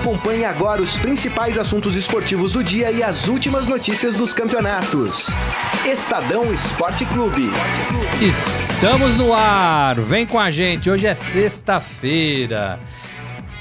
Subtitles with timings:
[0.00, 5.26] Acompanhe agora os principais assuntos esportivos do dia e as últimas notícias dos campeonatos.
[5.84, 7.50] Estadão Esporte Clube.
[8.18, 10.00] Estamos no ar.
[10.00, 10.88] Vem com a gente.
[10.88, 12.78] Hoje é sexta-feira.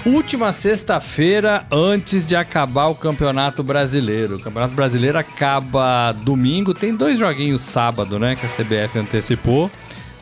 [0.06, 4.38] Última sexta-feira antes de acabar o Campeonato Brasileiro.
[4.38, 6.74] O Campeonato Brasileiro acaba domingo.
[6.74, 8.38] Tem dois joguinhos sábado, né?
[8.38, 9.70] Que a CBF antecipou.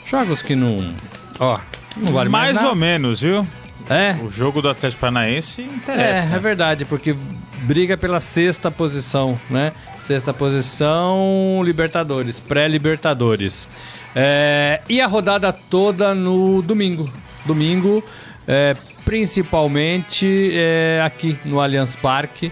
[0.04, 0.96] Jogos que não.
[1.40, 1.60] Ó,
[1.96, 2.70] não vale mais, mais nada.
[2.70, 3.46] ou menos, viu?
[3.90, 4.16] É.
[4.24, 6.36] O jogo do Atlético Paranaense É, interessa.
[6.36, 7.16] é verdade, porque
[7.64, 9.72] briga pela sexta posição, né?
[10.00, 13.68] Sexta posição, Libertadores, pré-Libertadores.
[14.16, 17.10] É, e a rodada toda no domingo.
[17.46, 18.04] Domingo,
[18.48, 22.52] é, principalmente é, aqui no Allianz Parque,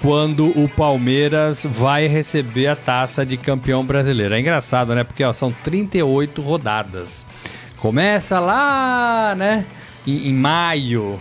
[0.00, 4.34] quando o Palmeiras vai receber a taça de campeão brasileiro.
[4.34, 5.04] É engraçado, né?
[5.04, 7.24] Porque ó, são 38 rodadas.
[7.78, 9.64] Começa lá, né?
[10.06, 11.18] Em, em maio.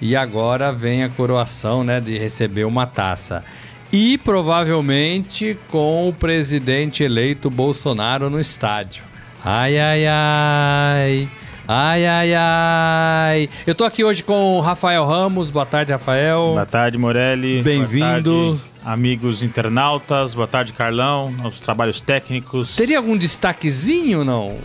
[0.00, 2.00] E agora vem a coroação, né?
[2.00, 3.44] De receber uma taça.
[3.92, 9.04] E provavelmente com o presidente eleito Bolsonaro no estádio.
[9.44, 11.28] Ai, ai, ai.
[11.68, 13.48] Ai, ai, ai.
[13.66, 15.50] Eu tô aqui hoje com o Rafael Ramos.
[15.50, 16.52] Boa tarde, Rafael.
[16.52, 17.62] Boa tarde, Morelli.
[17.62, 18.60] Bem-vindo.
[18.84, 20.32] Amigos internautas.
[20.34, 21.32] Boa tarde, Carlão.
[21.32, 22.76] Nossos trabalhos técnicos.
[22.76, 24.56] Teria algum destaquezinho, não?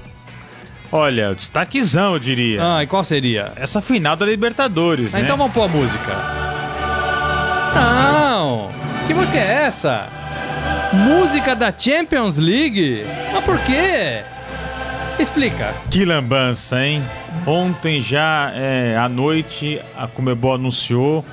[0.92, 2.60] Olha, destaquezão, eu diria.
[2.78, 3.52] Ah, e qual seria?
[3.56, 5.24] Essa final da Libertadores, Ah, né?
[5.24, 6.12] Então vamos pôr a música.
[7.74, 8.70] Não!
[9.08, 10.08] Que música é essa?
[10.94, 13.06] Música da Champions League?
[13.34, 14.22] Mas por quê?
[15.18, 15.74] Explica.
[15.90, 17.04] Que lambança, hein?
[17.46, 21.26] Ontem já é, à noite a Comebol anunciou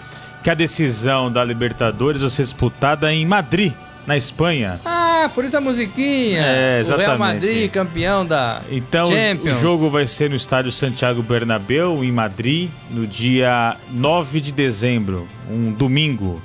[0.43, 3.73] que a decisão da Libertadores vai ser disputada em Madrid,
[4.07, 4.79] na Espanha.
[4.85, 4.98] Ah,
[5.29, 6.41] por isso a musiquinha.
[6.41, 6.45] É,
[6.83, 7.19] O Real exatamente.
[7.19, 9.57] Madrid, campeão da Então o- Champions.
[9.57, 15.27] o jogo vai ser no estádio Santiago Bernabéu, em Madrid, no dia 9 de dezembro,
[15.51, 16.41] um domingo.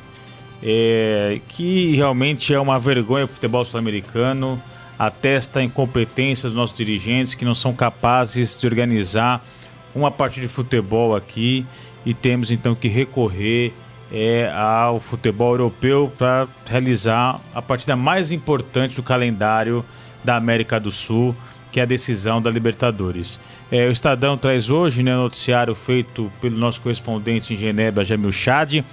[0.65, 4.61] É, que realmente é uma vergonha o futebol sul-americano,
[4.97, 9.45] atesta a incompetência dos nossos dirigentes que não são capazes de organizar
[9.93, 11.65] uma partida de futebol aqui
[12.05, 13.73] e temos então que recorrer
[14.13, 19.83] é, ao futebol europeu para realizar a partida mais importante do calendário
[20.23, 21.35] da América do Sul,
[21.71, 23.39] que é a decisão da Libertadores.
[23.71, 28.83] É, o Estadão traz hoje né, noticiário feito pelo nosso correspondente em Genebra, Jamil Chad,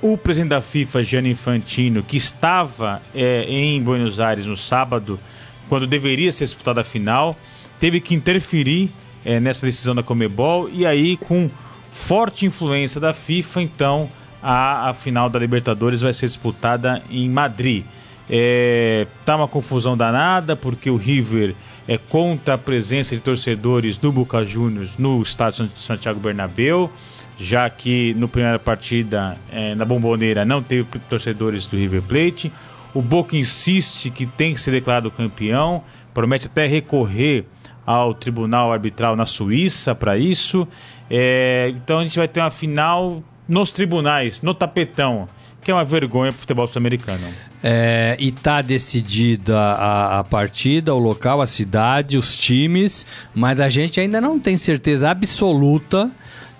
[0.00, 5.20] o presidente da FIFA, Gianni Infantino, que estava é, em Buenos Aires no sábado,
[5.68, 7.36] quando deveria ser disputada a final,
[7.78, 8.90] teve que interferir
[9.24, 11.50] é, nessa decisão da Comebol e aí, com
[11.90, 14.10] forte influência da FIFA, então
[14.44, 17.84] a, a final da Libertadores vai ser disputada em Madrid.
[18.28, 21.54] É, tá uma confusão danada porque o River
[21.88, 26.90] é contra a presença de torcedores do Boca Juniors no estádio Santiago Bernabéu
[27.38, 32.52] já que no primeira partida eh, na Bomboneira não teve torcedores do River Plate.
[32.92, 37.44] O Boca insiste que tem que ser declarado campeão, promete até recorrer
[37.84, 40.66] ao tribunal arbitral na Suíça para isso.
[41.10, 45.28] Eh, então a gente vai ter uma final nos tribunais, no tapetão,
[45.62, 47.26] que é uma vergonha para o futebol sul-americano.
[47.62, 53.68] É, e tá decidida a, a partida, o local, a cidade, os times, mas a
[53.68, 56.10] gente ainda não tem certeza absoluta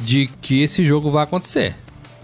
[0.00, 1.74] de que esse jogo vai acontecer,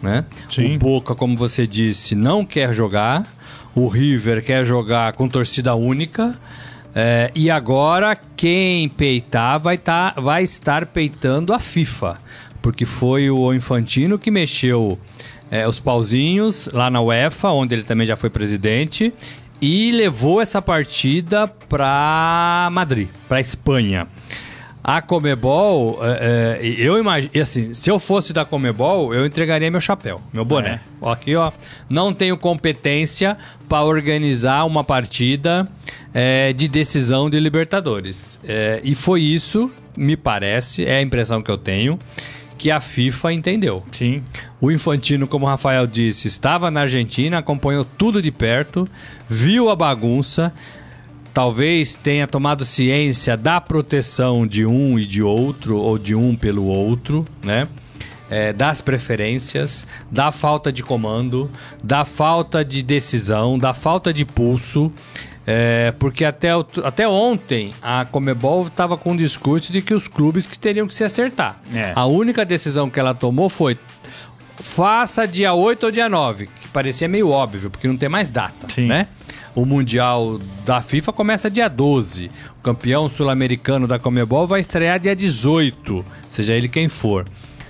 [0.02, 0.24] né?
[0.48, 0.76] Sim.
[0.76, 3.26] O Boca, como você disse, não quer jogar,
[3.74, 6.34] o River quer jogar com torcida única.
[6.94, 12.14] é, e agora quem peitar vai, tá, vai estar peitando a FIFA,
[12.62, 14.98] porque foi o Infantino que mexeu
[15.50, 19.12] é, os pauzinhos lá na UEFA, onde ele também já foi presidente,
[19.60, 24.06] e levou essa partida para Madrid, para Espanha.
[24.82, 29.80] A Comebol, é, é, eu imagino, assim, se eu fosse da Comebol, eu entregaria meu
[29.80, 30.80] chapéu, meu boné.
[31.02, 31.52] Ó, Aqui, ó,
[31.88, 33.36] não tenho competência
[33.68, 35.68] para organizar uma partida
[36.14, 38.40] é, de decisão de Libertadores.
[38.42, 41.98] É, e foi isso, me parece, é a impressão que eu tenho,
[42.60, 43.82] que a FIFA entendeu.
[43.90, 44.22] Sim.
[44.60, 48.86] O Infantino, como o Rafael disse, estava na Argentina, acompanhou tudo de perto,
[49.26, 50.52] viu a bagunça,
[51.32, 56.66] talvez tenha tomado ciência da proteção de um e de outro, ou de um pelo
[56.66, 57.66] outro, né?
[58.28, 61.50] É, das preferências, da falta de comando,
[61.82, 64.92] da falta de decisão, da falta de pulso.
[65.52, 70.06] É, porque até, o- até ontem a Comebol estava com o discurso de que os
[70.06, 71.60] clubes que teriam que se acertar.
[71.74, 71.92] É.
[71.96, 73.76] A única decisão que ela tomou foi
[74.60, 78.68] faça dia 8 ou dia 9, que parecia meio óbvio, porque não tem mais data,
[78.72, 78.86] Sim.
[78.86, 79.06] né?
[79.54, 82.30] O Mundial da FIFA começa dia 12.
[82.58, 87.24] O campeão sul-americano da Comebol vai estrear dia 18, seja ele quem for.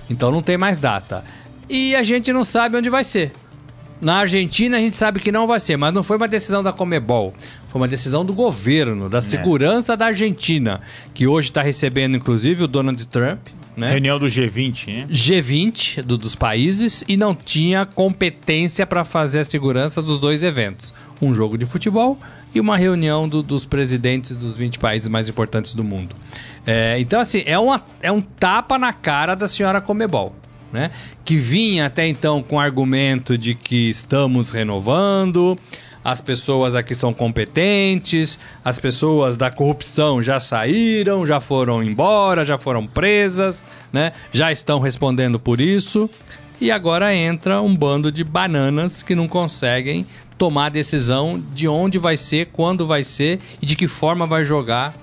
[0.09, 1.23] Então não tem mais data.
[1.69, 3.31] e a gente não sabe onde vai ser.
[4.01, 6.73] Na Argentina a gente sabe que não vai ser, mas não foi uma decisão da
[6.73, 7.33] Comebol.
[7.67, 10.81] Foi uma decisão do governo, da segurança da Argentina,
[11.13, 13.39] que hoje está recebendo inclusive o Donald Trump.
[13.77, 13.91] Né?
[13.91, 15.05] Reunião do G20, né?
[15.09, 20.93] G20 do- dos países e não tinha competência para fazer a segurança dos dois eventos:
[21.21, 22.19] um jogo de futebol
[22.53, 26.15] e uma reunião do- dos presidentes dos 20 países mais importantes do mundo.
[26.67, 30.35] É, então, assim, é, uma, é um tapa na cara da senhora Comebol.
[30.71, 30.91] Né?
[31.25, 35.57] Que vinha até então com argumento de que estamos renovando,
[36.03, 42.57] as pessoas aqui são competentes, as pessoas da corrupção já saíram, já foram embora, já
[42.57, 43.63] foram presas,
[43.93, 44.13] né?
[44.31, 46.09] Já estão respondendo por isso.
[46.59, 50.05] E agora entra um bando de bananas que não conseguem
[50.37, 54.43] tomar a decisão de onde vai ser, quando vai ser e de que forma vai
[54.43, 54.95] jogar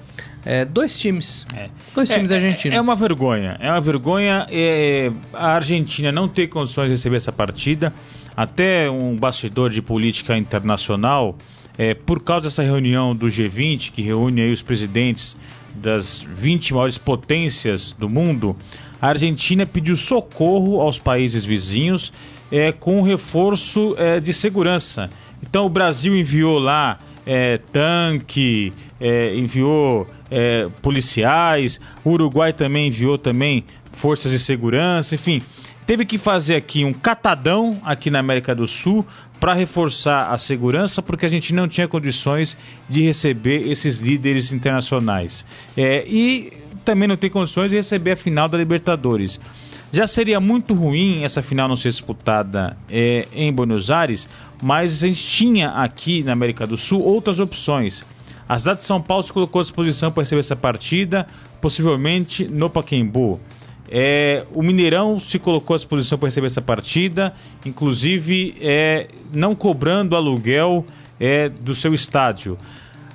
[0.45, 1.47] é, dois times.
[1.95, 2.77] Dois times É, argentinos.
[2.77, 3.57] É uma vergonha.
[3.61, 7.93] É uma vergonha é, a Argentina não ter condições de receber essa partida.
[8.37, 11.37] Até um bastidor de política internacional,
[11.77, 15.37] é, por causa dessa reunião do G20, que reúne aí os presidentes
[15.75, 18.57] das 20 maiores potências do mundo,
[19.01, 22.13] a Argentina pediu socorro aos países vizinhos
[22.51, 25.09] é, com um reforço é, de segurança.
[25.43, 33.19] Então o Brasil enviou lá é, tanque, é, enviou é, policiais, o Uruguai também enviou
[33.19, 35.43] também forças de segurança, enfim,
[35.87, 39.07] teve que fazer aqui um catadão aqui na América do Sul
[39.41, 42.59] para reforçar a segurança, porque a gente não tinha condições
[42.89, 45.45] de receber esses líderes internacionais.
[45.77, 46.53] É, e
[46.85, 49.41] também não tem condições de receber a final da Libertadores.
[49.93, 54.29] Já seria muito ruim essa final não ser disputada é, em Buenos Aires,
[54.63, 58.05] mas a gente tinha aqui na América do Sul outras opções.
[58.49, 61.27] A cidade de São Paulo se colocou à disposição para receber essa partida,
[61.61, 63.39] possivelmente no Pacaembu.
[63.91, 67.35] É, o Mineirão se colocou à disposição para receber essa partida,
[67.65, 70.85] inclusive é, não cobrando aluguel
[71.21, 72.59] é, do seu estádio.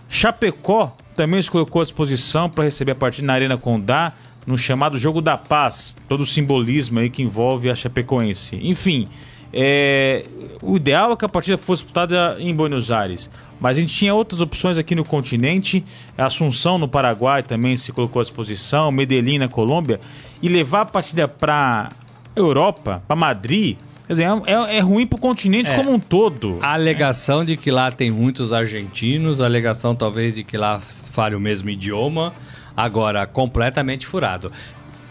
[0.08, 4.14] Chapecó também se colocou à disposição para receber a partida na Arena Condá,
[4.46, 8.60] no chamado Jogo da Paz, todo o simbolismo aí que envolve a Chapecoense.
[8.62, 9.08] Enfim,
[9.54, 10.26] é,
[10.64, 13.30] o ideal é que a partida fosse disputada em Buenos Aires,
[13.60, 15.84] mas a gente tinha outras opções aqui no continente.
[16.18, 20.00] Assunção, no Paraguai, também se colocou à disposição, Medellín, na Colômbia,
[20.42, 21.90] e levar a partida para
[22.36, 23.78] Europa, para Madrid.
[24.08, 25.76] Quer dizer, é, é ruim para o continente É.
[25.76, 26.58] como um todo.
[26.62, 31.36] A alegação de que lá tem muitos argentinos, a alegação talvez de que lá fale
[31.36, 32.34] o mesmo idioma,
[32.76, 34.52] agora completamente furado.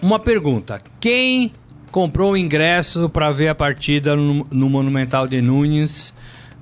[0.03, 1.53] Uma pergunta: quem
[1.93, 6.13] comprou o ingresso para ver a partida no, no Monumental de Nunes?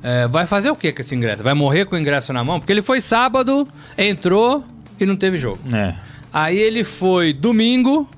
[0.03, 1.43] é, vai fazer o que com esse ingresso?
[1.43, 2.59] Vai morrer com o ingresso na mão?
[2.59, 3.67] Porque ele foi sábado,
[3.97, 4.65] entrou
[4.99, 5.59] e não teve jogo.
[5.73, 5.94] É.
[6.32, 8.09] Aí ele foi domingo,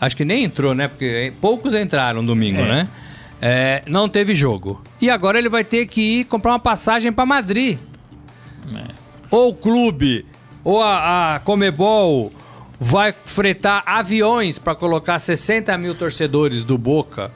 [0.00, 0.86] acho que nem entrou, né?
[0.88, 2.66] Porque poucos entraram domingo, É.
[2.66, 2.88] né?
[3.40, 4.82] É, não teve jogo.
[5.00, 7.78] E agora ele vai ter que ir comprar uma passagem para Madrid.
[9.30, 10.26] Ou o clube,
[10.64, 12.32] ou a, a Comebol
[12.80, 17.30] vai fretar aviões para colocar 60 mil torcedores do Boca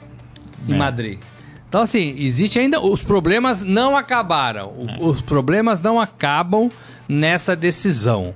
[0.67, 0.77] em É.
[0.77, 1.19] Madrid.
[1.67, 2.79] Então, assim, existe ainda.
[2.79, 4.69] Os problemas não acabaram.
[4.99, 6.71] O- Os problemas não acabam
[7.09, 8.33] nessa decisão.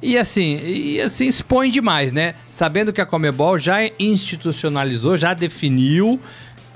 [0.00, 2.34] E assim, e assim expõe demais, né?
[2.48, 6.20] Sabendo que a Comebol já institucionalizou, já definiu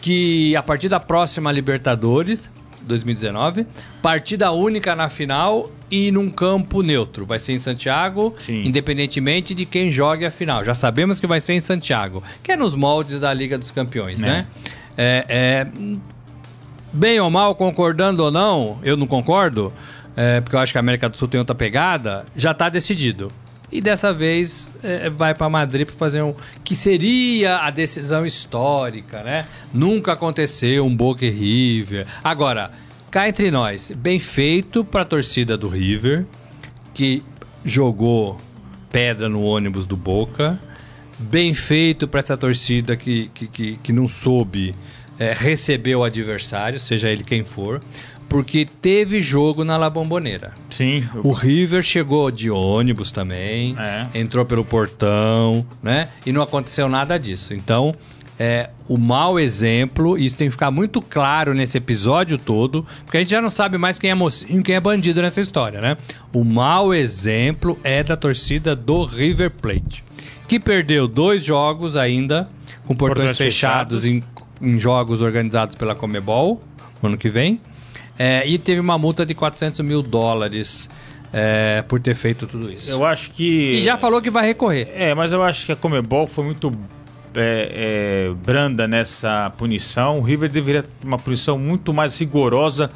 [0.01, 2.51] que a partir da próxima Libertadores
[2.83, 3.67] 2019,
[4.03, 7.27] partida única na final e num campo neutro.
[7.27, 8.65] Vai ser em Santiago, Sim.
[8.65, 10.65] independentemente de quem jogue a final.
[10.65, 14.23] Já sabemos que vai ser em Santiago, que é nos moldes da Liga dos Campeões,
[14.23, 14.27] É.
[14.27, 14.47] né?
[14.97, 15.67] É, é,
[16.93, 19.73] bem ou mal, concordando ou não, eu não concordo,
[20.17, 23.29] é, porque eu acho que a América do Sul tem outra pegada, já está decidido.
[23.73, 26.35] E dessa vez é, vai para Madrid para fazer um.
[26.65, 29.45] que seria a decisão histórica, né?
[29.73, 32.07] Nunca aconteceu um Boca e River.
[32.23, 32.71] Agora,
[33.11, 36.27] cá entre nós, bem feito para a torcida do River,
[36.93, 37.23] que
[37.65, 38.37] jogou
[38.91, 40.59] pedra no ônibus do Boca.
[41.19, 44.75] Bem feito para essa torcida que, que, que, que não soube
[45.19, 47.81] é, receber o adversário, seja ele quem for,
[48.31, 50.53] porque teve jogo na La Bombonera.
[50.71, 51.05] Sim.
[51.25, 54.07] O River chegou de ônibus também, É.
[54.15, 56.09] entrou pelo portão, né?
[56.25, 57.53] E não aconteceu nada disso.
[57.53, 57.93] Então,
[58.39, 63.17] é, o mau exemplo, e isso tem que ficar muito claro nesse episódio todo, porque
[63.17, 65.97] a gente já não sabe mais quem é mocinho, quem é bandido nessa história, né?
[66.33, 70.05] O mau exemplo é da torcida do River Plate,
[70.47, 72.49] que perdeu dois jogos ainda,
[72.87, 74.07] com portões, Portões fechados, fechados.
[74.07, 74.23] Em,
[74.75, 76.61] em jogos organizados pela Comebol,
[77.03, 77.61] no ano que vem.
[78.23, 80.91] É, e teve uma multa de 400 mil dólares
[81.33, 82.91] é, por ter feito tudo isso.
[82.91, 83.79] Eu acho que.
[83.79, 84.93] E já falou que vai recorrer.
[84.95, 86.71] É, mas eu acho que a Comebol foi muito
[87.35, 90.19] é, é, branda nessa punição.
[90.19, 92.91] O River deveria ter uma punição muito mais rigorosa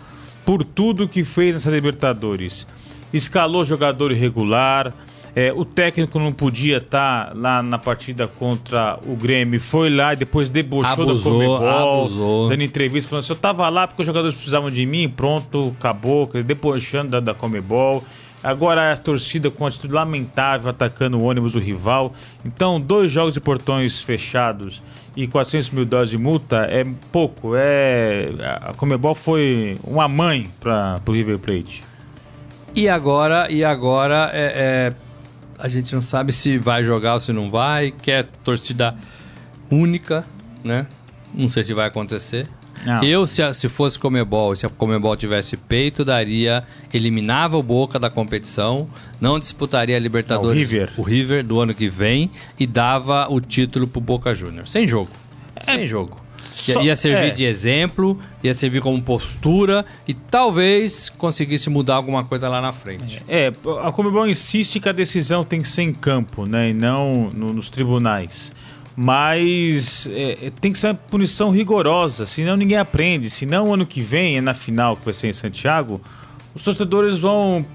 [0.44, 2.66] por tudo que fez nessa Libertadores.
[3.10, 4.92] Escalou jogador irregular,
[5.36, 10.12] é, o técnico não podia estar tá lá na partida contra o Grêmio, foi lá
[10.12, 12.48] e depois debochou abusou, da Comebol, abusou.
[12.48, 16.28] dando entrevista, falando assim, eu tava lá porque os jogadores precisavam de mim, pronto, acabou,
[16.44, 18.04] debochando da, da Comebol.
[18.44, 22.12] Agora a torcida com atitude lamentável atacando o ônibus do rival.
[22.44, 24.82] Então, dois jogos de portões fechados
[25.16, 27.52] e 400 mil dólares de multa é pouco.
[27.56, 28.28] É
[28.62, 31.82] a Comebol foi uma mãe para o River Plate.
[32.74, 34.92] E agora, e agora é, é,
[35.58, 38.94] a gente não sabe se vai jogar ou se não vai, quer torcida
[39.70, 40.24] única,
[40.62, 40.86] né?
[41.34, 42.46] Não sei se vai acontecer.
[42.84, 43.02] Não.
[43.02, 46.64] Eu, se, se fosse Comebol, se a Comebol tivesse peito, daria.
[46.92, 48.88] Eliminava o Boca da competição,
[49.20, 50.50] não disputaria a Libertadores.
[50.50, 50.92] o River.
[50.96, 54.70] O River do ano que vem e dava o título pro Boca Juniors.
[54.70, 55.10] Sem jogo.
[55.56, 55.76] É.
[55.76, 56.23] Sem jogo.
[56.54, 57.30] Só, ia servir é.
[57.30, 63.20] de exemplo, ia servir como postura e talvez conseguisse mudar alguma coisa lá na frente.
[63.26, 67.28] É, a Comebol insiste que a decisão tem que ser em campo, né, e não
[67.34, 68.52] no, nos tribunais.
[68.96, 73.28] Mas é, é tem que ser uma punição rigorosa, senão ninguém aprende.
[73.28, 76.00] Senão ano que vem, é na final que vai ser em Santiago,
[76.54, 77.66] os torcedores vão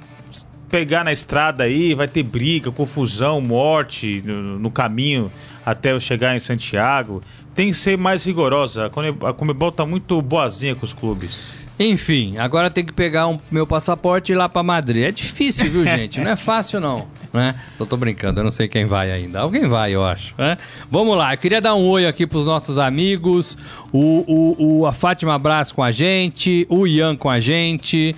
[0.69, 5.31] pegar na estrada aí, vai ter briga, confusão, morte no, no caminho
[5.65, 7.21] até eu chegar em Santiago.
[7.53, 8.85] Tem que ser mais rigorosa.
[8.85, 11.58] A Comebol tá muito boazinha com os clubes.
[11.79, 15.03] Enfim, agora tem que pegar um, meu passaporte e ir lá para Madrid.
[15.03, 16.19] É difícil, viu, gente?
[16.19, 17.07] Não é fácil, não.
[17.31, 17.55] Né?
[17.77, 19.39] Tô brincando, eu não sei quem vai ainda.
[19.39, 20.33] Alguém vai, eu acho.
[20.37, 20.57] Né?
[20.91, 23.57] Vamos lá, eu queria dar um oi aqui pros nossos amigos.
[23.91, 28.15] O, o, o, a Fátima Brás com a gente, o Ian com a gente,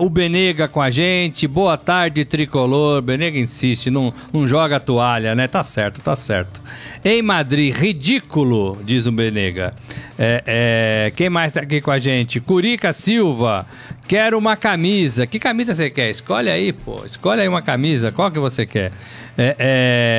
[0.00, 1.46] o Benega com a gente.
[1.46, 3.02] Boa tarde, tricolor.
[3.02, 5.46] Benega insiste, não, não joga toalha, né?
[5.46, 6.60] Tá certo, tá certo.
[7.04, 9.74] Em Madrid, ridículo, diz o Benega.
[10.18, 12.40] É, é, quem mais tá aqui com a gente?
[12.70, 13.66] Curica Silva.
[14.10, 15.24] Quero uma camisa.
[15.24, 16.10] Que camisa você quer?
[16.10, 17.04] Escolhe aí, pô.
[17.06, 18.10] Escolhe aí uma camisa.
[18.10, 18.90] Qual que você quer?
[19.38, 19.56] É,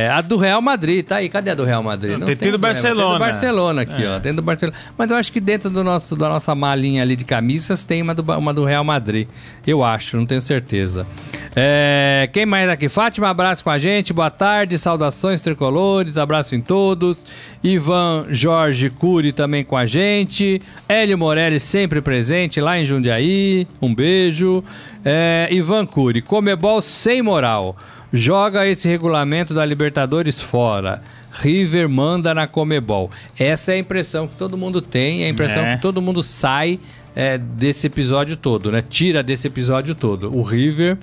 [0.07, 1.27] é, a do Real Madrid, tá aí.
[1.27, 2.13] Cadê a do Real Madrid?
[2.13, 3.10] Não, Não tem, tem do Barcelona.
[3.10, 4.10] Tem do Barcelona aqui, é.
[4.10, 4.19] ó.
[4.21, 4.77] Tem do Barcelona.
[4.98, 8.15] Mas eu acho que dentro do nosso, da nossa malinha ali de camisas tem uma
[8.15, 9.27] do, uma do Real Madrid.
[9.67, 11.05] Eu acho, não tenho certeza.
[11.53, 12.88] É, quem mais aqui?
[12.88, 14.13] Fátima, abraço com a gente.
[14.13, 17.17] Boa tarde, saudações tricolores, abraço em todos.
[17.63, 20.62] Ivan Jorge Cury também com a gente.
[20.88, 23.67] Hélio Morelli sempre presente lá em Jundiaí.
[23.81, 24.63] Um beijo.
[25.03, 27.75] É, Ivan Cury, Comebol sem moral.
[28.13, 31.01] Joga esse regulamento da Libertadores fora.
[31.31, 33.09] River manda na Comebol.
[33.39, 35.75] Essa é a impressão que todo mundo tem, é a impressão é.
[35.75, 36.79] que todo mundo sai
[37.15, 38.81] é, desse episódio todo, né?
[38.81, 40.35] Tira desse episódio todo.
[40.35, 40.97] O River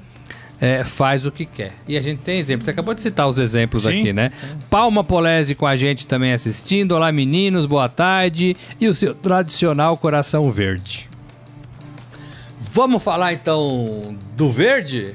[0.61, 1.73] é, faz o que quer.
[1.87, 2.67] E a gente tem exemplos.
[2.67, 4.01] Você acabou de citar os exemplos Sim.
[4.01, 4.31] aqui, né?
[4.69, 6.93] Palma Polese com a gente também assistindo.
[6.93, 8.55] Olá, meninos, boa tarde.
[8.81, 11.08] E o seu tradicional coração verde.
[12.79, 15.13] Vamos falar então do verde?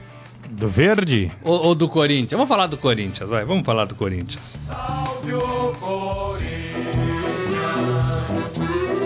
[0.50, 1.32] Do verde?
[1.46, 2.34] Ou, ou, do Corinthians?
[2.34, 3.46] Vamos falar do Corinthians, vai.
[3.46, 4.60] Vamos falar do Corinthians.
[4.68, 6.44] Salve o Corinthians,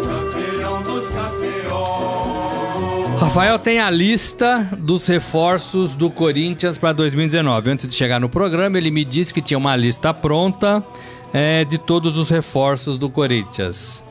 [0.08, 1.62] campeão dos campeões.
[3.22, 7.70] Rafael tem a lista dos reforços do Corinthians para 2019.
[7.70, 10.84] Antes de chegar no programa, ele me disse que tinha uma lista pronta
[11.32, 14.04] é, de todos os reforços do Corinthians.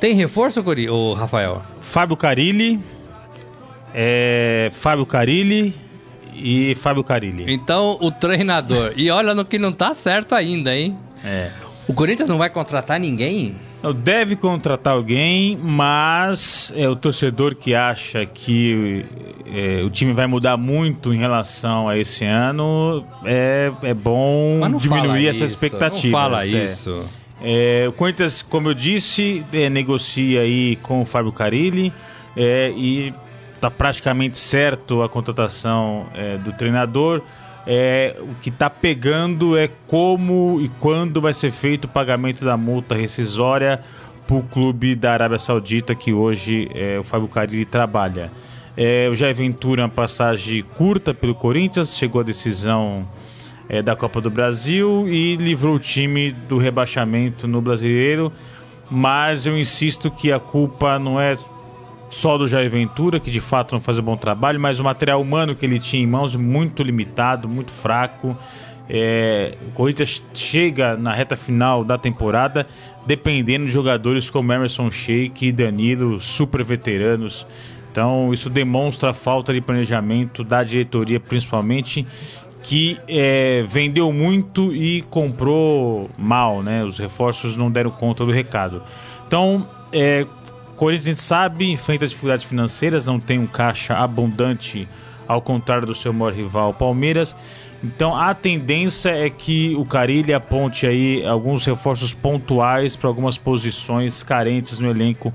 [0.00, 0.60] Tem reforço,
[0.90, 1.62] o Rafael?
[1.80, 2.80] Fábio Carilli,
[3.94, 5.74] é, Fábio Carilli,
[6.34, 7.44] e Fábio Carilli.
[7.46, 8.92] Então, o treinador.
[8.96, 10.98] e olha no que não tá certo ainda, hein?
[11.24, 11.50] É.
[11.86, 13.56] O Corinthians não vai contratar ninguém?
[13.96, 19.04] Deve contratar alguém, mas é o torcedor que acha que
[19.44, 23.04] é, o time vai mudar muito em relação a esse ano.
[23.26, 26.04] É, é bom diminuir essas expectativas.
[26.04, 26.46] Não fala é.
[26.46, 27.04] isso.
[27.42, 31.92] É, o Corinthians, como eu disse, é, negocia aí com o Fábio Carilli
[32.34, 33.12] é, e
[33.64, 37.22] está praticamente certo a contratação é, do treinador.
[37.66, 42.58] É, o que está pegando é como e quando vai ser feito o pagamento da
[42.58, 43.80] multa rescisória
[44.26, 48.30] para o clube da Arábia Saudita que hoje é, o Fábio Carilli trabalha.
[48.76, 53.08] É, o Jair Ventura, uma passagem curta pelo Corinthians, chegou à decisão
[53.66, 58.30] é, da Copa do Brasil e livrou o time do rebaixamento no Brasileiro.
[58.90, 61.34] Mas eu insisto que a culpa não é
[62.14, 65.20] só do Jair Ventura, que de fato não faz um bom trabalho, mas o material
[65.20, 68.36] humano que ele tinha em mãos muito limitado, muito fraco.
[68.88, 72.66] É, o Corinthians chega na reta final da temporada
[73.06, 77.46] dependendo de jogadores como Emerson Sheik e Danilo, super veteranos.
[77.90, 82.06] Então isso demonstra a falta de planejamento da diretoria, principalmente,
[82.62, 86.84] que é, vendeu muito e comprou mal, né?
[86.84, 88.82] Os reforços não deram conta do recado.
[89.26, 90.26] Então, é,
[90.74, 94.88] Corinthians sabe, enfrenta dificuldades financeiras, não tem um caixa abundante,
[95.26, 97.34] ao contrário do seu maior rival, Palmeiras.
[97.82, 104.22] Então a tendência é que o Carilli aponte aí alguns reforços pontuais para algumas posições
[104.22, 105.32] carentes no elenco,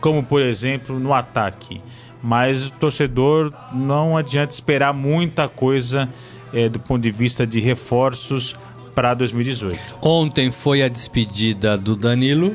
[0.00, 1.80] como por exemplo no ataque.
[2.20, 6.08] Mas o torcedor não adianta esperar muita coisa
[6.52, 8.54] é, do ponto de vista de reforços
[8.94, 9.78] para 2018.
[10.00, 12.54] Ontem foi a despedida do Danilo.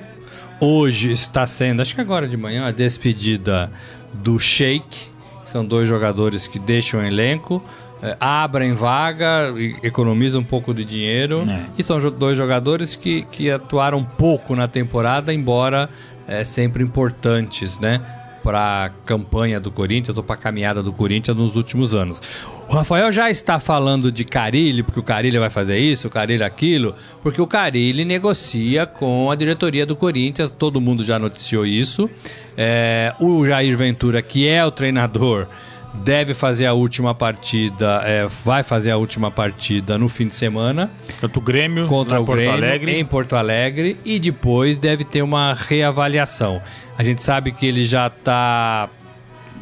[0.59, 3.71] Hoje está sendo, acho que agora de manhã, a despedida
[4.13, 5.07] do Sheik.
[5.45, 7.63] São dois jogadores que deixam o elenco
[8.01, 11.45] é, abrem vaga, economizam um pouco de dinheiro.
[11.49, 11.65] É.
[11.77, 15.89] E são dois jogadores que, que atuaram pouco na temporada, embora
[16.27, 18.01] é, sempre importantes, né?
[18.47, 22.21] Para campanha do Corinthians ou para caminhada do Corinthians nos últimos anos.
[22.69, 26.41] O Rafael já está falando de Carilli, porque o Carilli vai fazer isso, o Carilli
[26.41, 32.09] aquilo, porque o Carilli negocia com a diretoria do Corinthians, todo mundo já noticiou isso.
[32.55, 35.49] É, o Jair Ventura, que é o treinador
[35.97, 40.89] deve fazer a última partida, é, vai fazer a última partida no fim de semana.
[41.19, 42.99] Contra o Grêmio, contra o Porto Grêmio, Alegre.
[42.99, 46.61] em Porto Alegre, e depois deve ter uma reavaliação.
[46.97, 48.89] A gente sabe que ele já está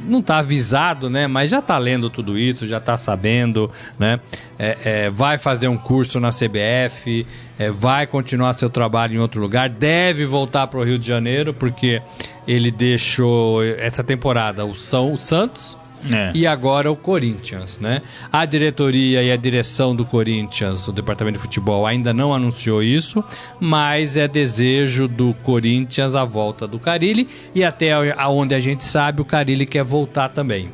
[0.03, 1.27] não está avisado, né?
[1.27, 4.19] Mas já está lendo tudo isso, já está sabendo, né?
[4.57, 7.25] É, é, vai fazer um curso na CBF,
[7.57, 11.53] é, vai continuar seu trabalho em outro lugar, deve voltar para o Rio de Janeiro,
[11.53, 12.01] porque
[12.47, 15.77] ele deixou essa temporada o São o Santos,
[16.13, 16.31] é.
[16.33, 18.01] e agora o Corinthians, né?
[18.31, 23.23] A diretoria e a direção do Corinthians, o departamento de futebol, ainda não anunciou isso,
[23.59, 29.21] mas é desejo do Corinthians a volta do Carilli e até aonde a gente sabe
[29.21, 30.69] o Carilli quer voltar também.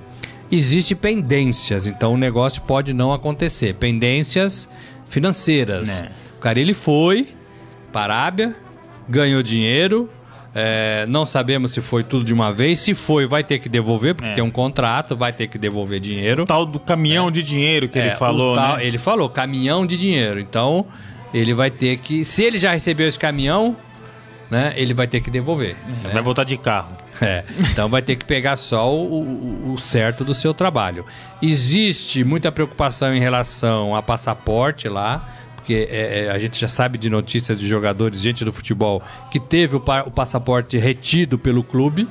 [0.51, 3.75] Existem pendências, então o negócio pode não acontecer.
[3.75, 4.67] Pendências
[5.05, 6.01] financeiras.
[6.01, 6.11] É.
[6.35, 7.27] O Carilli foi
[7.91, 8.55] para a Arábia,
[9.07, 10.09] ganhou dinheiro,
[10.53, 12.79] é, não sabemos se foi tudo de uma vez.
[12.79, 14.33] Se foi, vai ter que devolver, porque é.
[14.35, 16.43] tem um contrato, vai ter que devolver dinheiro.
[16.43, 17.31] O tal do caminhão é.
[17.31, 18.85] de dinheiro que ele é, falou, tal, né?
[18.85, 20.39] Ele falou, caminhão de dinheiro.
[20.39, 20.85] Então,
[21.33, 22.23] ele vai ter que.
[22.25, 23.75] Se ele já recebeu esse caminhão,
[24.49, 24.73] né?
[24.75, 25.75] Ele vai ter que devolver.
[26.03, 26.13] É, né?
[26.13, 26.97] Vai voltar de carro.
[27.21, 31.05] É, então vai ter que pegar só o, o, o, certo do seu trabalho.
[31.39, 35.29] Existe muita preocupação em relação a passaporte lá
[35.61, 39.39] porque é, é, a gente já sabe de notícias de jogadores, gente do futebol, que
[39.39, 42.07] teve o, pa o passaporte retido pelo clube.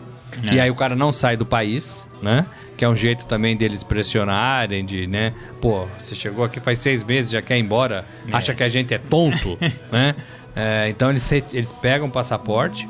[0.49, 0.55] É.
[0.55, 2.47] E aí o cara não sai do país, né?
[2.77, 5.35] Que é um jeito também deles pressionarem, de, né?
[5.61, 8.37] Pô, você chegou aqui faz seis meses, já quer ir embora, é.
[8.37, 9.59] acha que a gente é tonto,
[9.91, 10.15] né?
[10.55, 12.89] É, então eles, eles pegam o passaporte.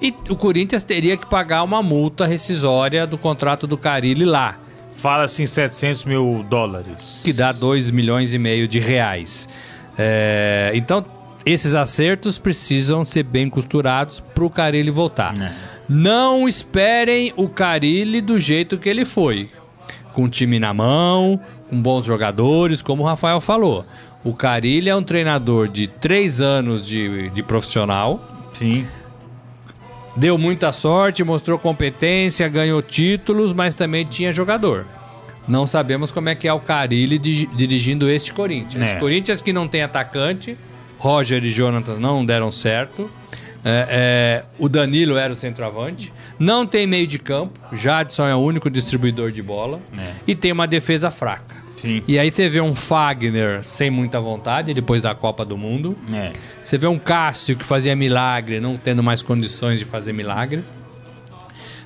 [0.00, 4.58] E o Corinthians teria que pagar uma multa rescisória do contrato do Carilli lá.
[4.92, 7.22] Fala-se em 700 mil dólares.
[7.24, 9.48] Que dá 2 milhões e meio de reais.
[9.98, 11.04] É, então,
[11.44, 15.32] esses acertos precisam ser bem costurados para o Carilli voltar.
[15.40, 15.52] É.
[15.88, 19.48] Não esperem o Carilli do jeito que ele foi.
[20.12, 23.84] Com o time na mão, com bons jogadores, como o Rafael falou.
[24.24, 28.20] O Carilli é um treinador de três anos de, de profissional.
[28.54, 28.84] Sim.
[30.16, 34.86] Deu muita sorte, mostrou competência, ganhou títulos, mas também tinha jogador.
[35.46, 38.88] Não sabemos como é que é o Carilli dirigindo este Corinthians.
[38.88, 38.94] É.
[38.96, 40.56] Corinthians que não tem atacante,
[40.98, 43.10] Roger e Jonathan não deram certo.
[43.64, 46.12] É, é, o Danilo era o centroavante.
[46.38, 47.58] Não tem meio de campo.
[47.72, 49.80] Jadson é o único distribuidor de bola.
[49.98, 50.12] É.
[50.26, 51.56] E tem uma defesa fraca.
[51.76, 52.02] Sim.
[52.06, 55.96] E aí você vê um Fagner sem muita vontade depois da Copa do Mundo.
[56.12, 56.32] É.
[56.62, 60.62] Você vê um Cássio que fazia milagre, não tendo mais condições de fazer milagre.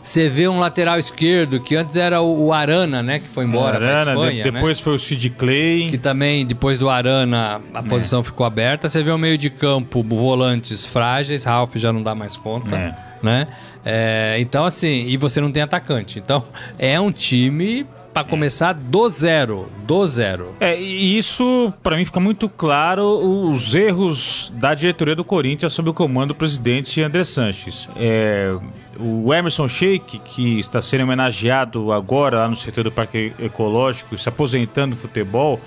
[0.02, 3.18] Você vê um lateral esquerdo, que antes era o Arana, né?
[3.18, 4.84] Que foi embora Arana, Espanha, de, depois né?
[4.84, 5.88] foi o Sid Clay.
[5.90, 7.82] Que também, depois do Arana, a é.
[7.82, 8.88] posição ficou aberta.
[8.88, 12.96] Você vê o meio de campo, volantes frágeis, Ralph já não dá mais conta, é.
[13.22, 13.46] né?
[13.84, 16.18] É, então, assim, e você não tem atacante.
[16.18, 16.44] Então,
[16.78, 20.54] é um time para começar do zero, do zero.
[20.60, 23.04] É, e isso para mim fica muito claro
[23.48, 27.88] os erros da diretoria do Corinthians sob o comando do presidente André Sanches.
[27.96, 28.54] É,
[28.98, 34.28] o Emerson Sheik, que está sendo homenageado agora lá no setor do Parque Ecológico, se
[34.28, 35.60] aposentando do futebol,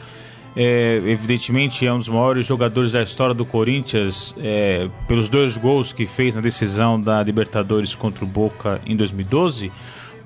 [0.56, 5.92] é, evidentemente é um dos maiores jogadores da história do Corinthians é, pelos dois gols
[5.92, 9.72] que fez na decisão da Libertadores contra o Boca em 2012.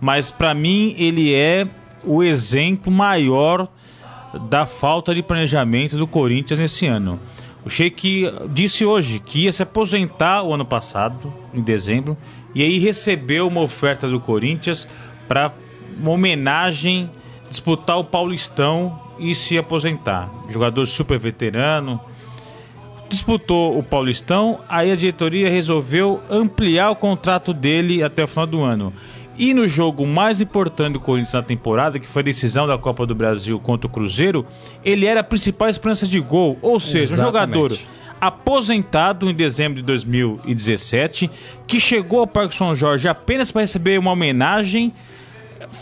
[0.02, 1.66] Mas para mim ele é
[2.04, 3.68] o exemplo maior
[4.50, 7.20] da falta de planejamento do Corinthians nesse ano.
[7.66, 12.16] O Sheik disse hoje que ia se aposentar o ano passado, em dezembro,
[12.56, 14.88] e aí recebeu uma oferta do Corinthians
[15.28, 15.52] para
[16.00, 17.10] uma homenagem,
[17.50, 20.30] disputar o Paulistão e se aposentar.
[20.50, 22.00] Jogador super veterano.
[23.10, 28.64] Disputou o Paulistão, aí a diretoria resolveu ampliar o contrato dele até o final do
[28.64, 28.94] ano.
[29.38, 33.06] E no jogo mais importante do Corinthians na temporada, que foi a decisão da Copa
[33.06, 34.46] do Brasil contra o Cruzeiro,
[34.84, 36.58] ele era a principal esperança de gol.
[36.62, 37.22] Ou seja, Exatamente.
[37.22, 37.80] um jogador
[38.20, 41.30] aposentado em dezembro de 2017,
[41.68, 44.92] que chegou ao Parque São Jorge apenas para receber uma homenagem,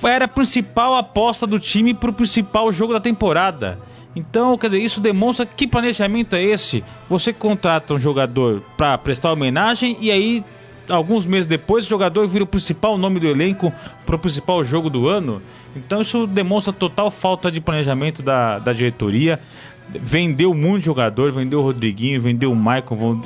[0.04, 3.80] era a principal aposta do time para o principal jogo da temporada.
[4.16, 6.84] Então, quer dizer, isso demonstra que planejamento é esse.
[7.10, 10.44] Você contrata um jogador para prestar homenagem e aí,
[10.90, 13.74] alguns meses depois, o jogador vira o principal nome do elenco
[14.06, 15.42] para o principal jogo do ano.
[15.76, 19.40] Então, isso demonstra total falta de planejamento da, da diretoria
[19.90, 23.22] vendeu muito jogador, vendeu o Rodriguinho, vendeu o Michael,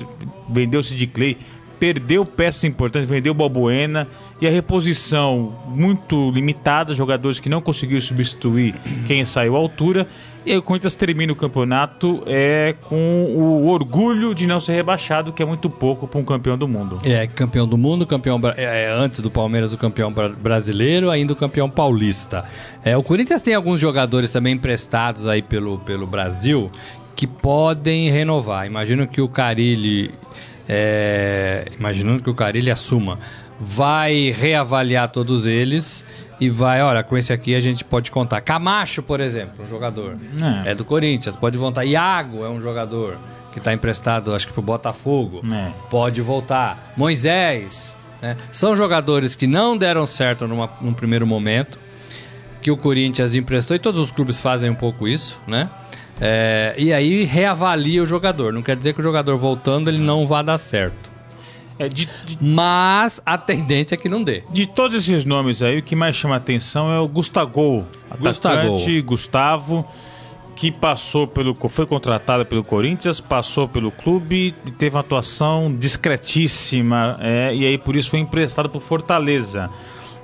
[0.50, 1.38] vendeu o Sid Clay,
[1.80, 4.08] perdeu peças importantes, vendeu o Balbuena
[4.42, 10.08] e a reposição muito limitada, jogadores que não conseguiram substituir quem saiu à altura.
[10.46, 12.96] E aí o Corinthians termina o campeonato é, com
[13.36, 16.98] o orgulho de não ser rebaixado, que é muito pouco para um campeão do mundo.
[17.04, 21.36] É, campeão do mundo, campeão é, é, antes do Palmeiras, o campeão brasileiro, ainda o
[21.36, 22.46] campeão paulista.
[22.84, 26.72] É, o Corinthians tem alguns jogadores também emprestados aí pelo, pelo Brasil
[27.16, 28.66] que podem renovar.
[28.66, 30.10] Imagino que o Carilli,
[30.70, 33.20] é, imaginando que o Carilli assuma,
[33.60, 36.06] vai reavaliar todos eles
[36.40, 38.42] e vai, olha, com esse aqui a gente pode contar.
[38.42, 40.16] Camacho, por exemplo, um jogador.
[40.66, 41.84] É, é do Corinthians, pode voltar.
[41.84, 43.18] Iago é um jogador
[43.52, 45.42] que está emprestado, acho que pro Botafogo.
[45.52, 45.72] É.
[45.90, 46.94] Pode voltar.
[46.96, 47.96] Moisés.
[48.22, 48.38] Né?
[48.52, 51.80] São jogadores que não deram certo numa, num primeiro momento,
[52.62, 55.70] que o Corinthians emprestou, e todos os clubes fazem um pouco isso, né?
[56.22, 58.52] É, e aí reavalia o jogador.
[58.52, 61.09] Não quer dizer que o jogador voltando ele não vá dar certo.
[61.80, 62.38] É, de, de...
[62.42, 64.44] Mas a tendência é que não dê.
[64.52, 67.88] De todos esses nomes aí, o que mais chama atenção é o Gustavo.
[68.12, 69.86] Atacante Gustavo,
[70.58, 71.56] que passou pelo.
[71.70, 77.18] foi contratado pelo Corinthians, passou pelo clube e teve uma atuação discretíssima.
[77.22, 79.70] É, e aí por isso foi emprestado para Fortaleza.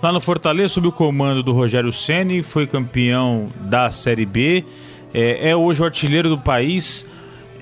[0.03, 4.65] Lá no Fortaleza, sob o comando do Rogério Ceni, foi campeão da Série B.
[5.13, 7.05] É, é hoje o artilheiro do país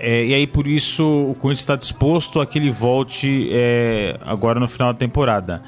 [0.05, 4.59] é, e aí por isso o Corinthians está disposto a que ele volte é, agora
[4.59, 5.63] no final da temporada.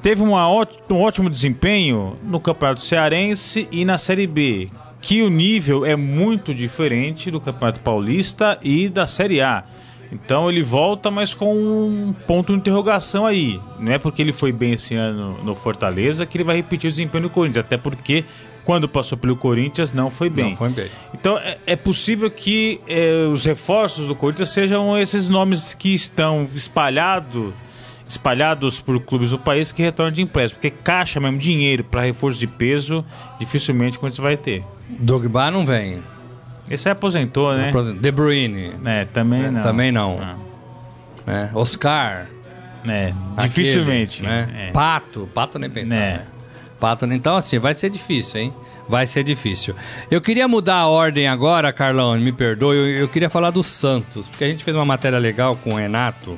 [0.00, 4.68] Teve uma um ótimo desempenho no Campeonato Cearense e na Série B,
[5.00, 9.64] que o nível é muito diferente do Campeonato Paulista e da Série A.
[10.12, 13.60] Então ele volta, mas com um ponto de interrogação aí.
[13.80, 16.90] Não é porque ele foi bem esse ano no Fortaleza que ele vai repetir o
[16.90, 18.24] desempenho do Corinthians, até porque
[18.64, 20.50] quando passou pelo Corinthians, não foi bem.
[20.50, 20.88] Não foi bem.
[21.14, 26.48] Então é, é possível que é, os reforços do Corinthians sejam esses nomes que estão
[26.54, 27.52] espalhados
[28.08, 30.60] espalhados por clubes do país que retornam de empréstimo.
[30.60, 33.04] Porque caixa mesmo, dinheiro para reforço de peso,
[33.38, 34.64] dificilmente o Corinthians vai ter.
[34.88, 36.02] Dogba não vem.
[36.68, 37.72] Esse aí aposentou, né?
[38.00, 38.72] De Bruyne.
[38.84, 39.62] É, também é, não.
[39.62, 40.20] Também não.
[40.20, 40.36] Ah.
[41.26, 42.26] É, Oscar.
[42.88, 44.24] É, dificilmente.
[44.24, 44.68] Aquele, né?
[44.68, 44.70] É.
[44.72, 45.28] Pato.
[45.32, 46.12] Pato nem pensar, é.
[46.18, 46.24] né?
[46.80, 47.04] Pato.
[47.04, 48.54] Então, assim, vai ser difícil, hein?
[48.88, 49.76] Vai ser difícil.
[50.10, 52.76] Eu queria mudar a ordem agora, Carlão, me perdoe.
[52.76, 55.76] Eu, eu queria falar do Santos, porque a gente fez uma matéria legal com o
[55.76, 56.36] Renato.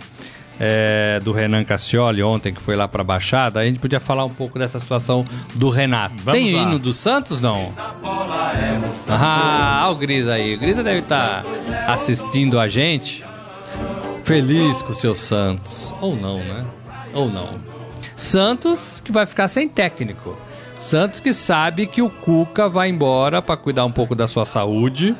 [0.65, 4.31] É, do Renan Cassioli ontem, que foi lá pra Baixada, a gente podia falar um
[4.31, 5.25] pouco dessa situação
[5.55, 6.15] do Renato.
[6.23, 6.63] Vamos Tem lá.
[6.63, 7.73] hino do Santos, não?
[9.09, 10.55] Ah, o Grisa aí.
[10.55, 13.25] O Grisa deve estar tá assistindo a gente.
[14.25, 15.93] Feliz com o seu Santos.
[16.01, 16.65] Ou não, né?
[17.13, 17.59] Ou não.
[18.17, 20.37] Santos que vai ficar sem técnico.
[20.77, 25.15] Santos que sabe que o Cuca vai embora para cuidar um pouco da sua saúde.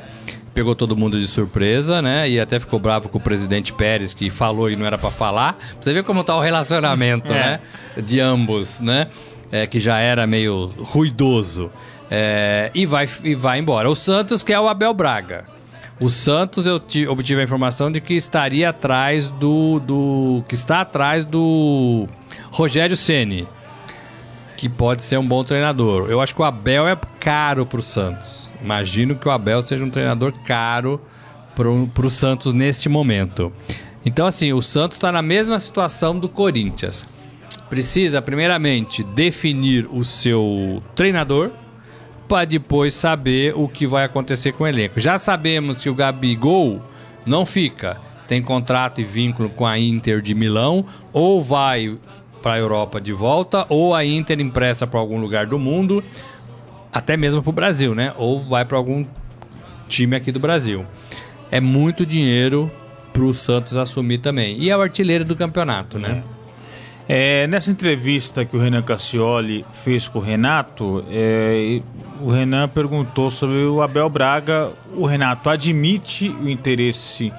[0.53, 2.29] Pegou todo mundo de surpresa, né?
[2.29, 5.57] E até ficou bravo com o presidente Pérez, que falou e não era para falar.
[5.79, 7.35] Você ver como tá o relacionamento, é.
[7.35, 7.59] né?
[7.97, 9.07] De ambos, né?
[9.51, 11.71] É, que já era meio ruidoso.
[12.11, 13.89] É, e, vai, e vai embora.
[13.89, 15.45] O Santos, que é o Abel Braga.
[15.99, 19.79] O Santos, eu obtive a informação de que estaria atrás do.
[19.79, 22.07] do que está atrás do
[22.53, 23.47] Rogério Ceni,
[24.55, 26.05] que pode ser um bom treinador.
[26.07, 28.47] Eu acho que o Abel é caro para o Santos.
[28.61, 31.01] Imagino que o Abel seja um treinador caro
[31.55, 33.51] para o Santos neste momento.
[34.05, 37.03] Então, assim, o Santos está na mesma situação do Corinthians.
[37.71, 41.49] Precisa, primeiramente, definir o seu treinador
[42.27, 44.99] para depois saber o que vai acontecer com o elenco.
[44.99, 46.83] Já sabemos que o Gabigol
[47.25, 51.97] não fica, tem contrato e vínculo com a Inter de Milão, ou vai
[52.43, 56.03] para a Europa de volta, ou a Inter empresta para algum lugar do mundo,
[56.91, 58.13] até mesmo para o Brasil, né?
[58.17, 59.05] Ou vai para algum
[59.87, 60.85] time aqui do Brasil.
[61.49, 62.69] É muito dinheiro
[63.13, 64.57] para o Santos assumir também.
[64.59, 66.21] E é o artilheiro do campeonato, né?
[67.07, 71.81] É, nessa entrevista que o Renan Cassioli fez com o Renato, é,
[72.21, 74.71] o Renan perguntou sobre o Abel Braga.
[74.95, 77.31] O Renato admite o interesse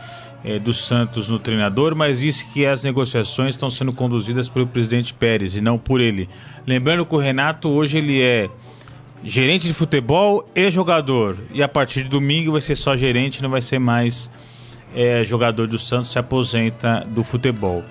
[0.44, 5.14] é, do Santos no treinador, mas disse que as negociações estão sendo conduzidas pelo presidente
[5.14, 6.28] Pérez e não por ele.
[6.66, 8.50] Lembrando que o Renato hoje ele é
[9.24, 11.38] gerente de futebol e jogador.
[11.52, 14.30] E a partir de domingo vai ser só gerente, não vai ser mais
[14.94, 17.82] é, jogador do Santos, se aposenta do futebol.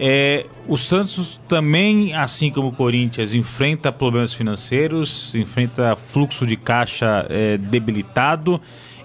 [0.00, 7.24] É, o Santos também, assim como o Corinthians, enfrenta problemas financeiros, enfrenta fluxo de caixa
[7.30, 8.60] é, debilitado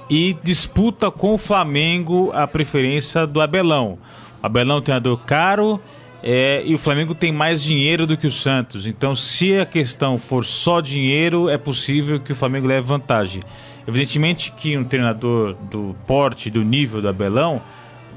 [0.10, 3.98] e disputa com o Flamengo a preferência do Abelão.
[4.42, 5.82] O Abelão é um treinador caro
[6.24, 8.86] é, e o Flamengo tem mais dinheiro do que o Santos.
[8.86, 13.42] Então, se a questão for só dinheiro, é possível que o Flamengo leve vantagem.
[13.88, 17.62] Evidentemente que um treinador do porte, do nível do Abelão,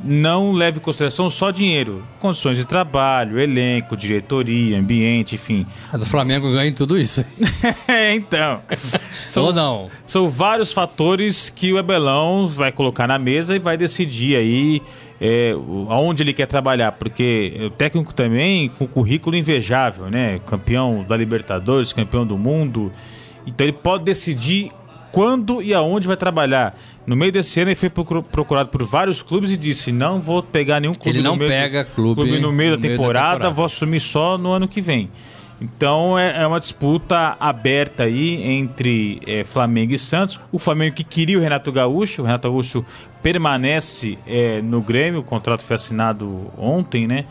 [0.03, 5.67] não leve em consideração só dinheiro, condições de trabalho, elenco, diretoria, ambiente, enfim.
[5.93, 7.25] A do Flamengo ganha em tudo isso.
[7.87, 8.61] é, então.
[9.29, 9.89] São, Ou não?
[10.07, 14.83] São vários fatores que o Abelão vai colocar na mesa e vai decidir aí
[15.21, 15.53] é,
[15.89, 20.41] aonde ele quer trabalhar, porque o técnico também com currículo invejável, né?
[20.47, 22.91] Campeão da Libertadores, campeão do mundo.
[23.47, 24.73] Então ele pode decidir
[25.13, 26.75] quando e aonde vai trabalhar.
[27.11, 30.79] No meio desse ano ele foi procurado por vários clubes e disse: não vou pegar
[30.79, 31.19] nenhum clube.
[31.19, 33.33] Ele não no meio pega do, clube, clube no meio, no da, meio temporada, da
[33.33, 35.11] temporada, vou assumir só no ano que vem.
[35.61, 40.39] Então é, é uma disputa aberta aí entre é, Flamengo e Santos.
[40.53, 42.87] O Flamengo que queria o Renato Gaúcho, o Renato Gaúcho
[43.21, 47.25] permanece é, no Grêmio, o contrato foi assinado ontem, né?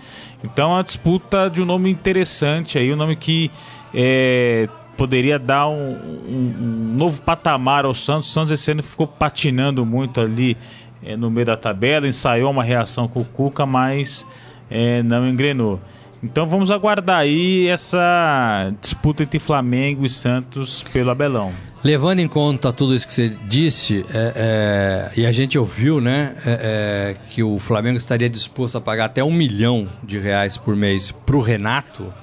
[0.44, 3.50] Então é uma disputa de um nome interessante aí, um nome que
[3.94, 4.68] é,
[5.00, 8.30] poderia dar um, um, um, novo patamar ao Santos.
[8.30, 10.58] O Santos esse ano ficou patinando muito ali
[11.02, 14.28] é, no meio da tabela, ensaiou uma reação com o Cuca, mas
[14.70, 15.80] é, não engrenou.
[16.22, 21.54] Então vamos aguardar aí essa disputa entre Flamengo e Santos pelo Abelão.
[21.82, 24.34] Levando em conta tudo isso que você disse, é,
[25.16, 29.06] é, e a gente ouviu, né, é, é que o Flamengo estaria disposto a pagar
[29.06, 32.14] até um milhão de reais por mês para o Renato,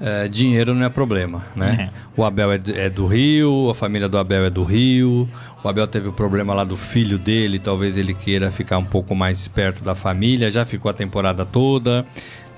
[0.00, 1.90] é, dinheiro não é problema, né?
[1.90, 2.06] É.
[2.16, 5.28] O Abel é, é, do Rio, a família do Abel é do Rio.
[5.64, 9.14] O Abel teve o problema lá do filho dele, talvez ele queira ficar um pouco
[9.14, 10.50] mais perto da família.
[10.50, 12.04] Já ficou a temporada toda.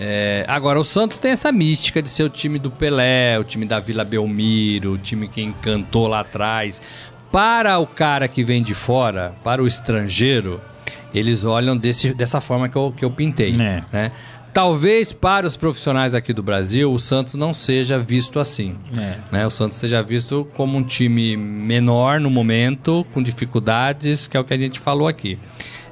[0.01, 3.65] É, agora, o Santos tem essa mística de ser o time do Pelé, o time
[3.67, 6.83] da Vila Belmiro, o time que encantou lá atrás.
[7.31, 10.61] Para o cara que vem de fora, para o estrangeiro,
[11.13, 13.55] eles olham desse, dessa forma que eu, que eu pintei.
[13.55, 13.85] É.
[13.93, 14.13] Né?
[14.59, 18.75] Talvez para os profissionais aqui do Brasil, o Santos não seja visto assim.
[18.99, 19.19] É.
[19.31, 19.47] Né?
[19.47, 24.43] O Santos seja visto como um time menor no momento, com dificuldades, que é o
[24.43, 25.39] que a gente falou aqui.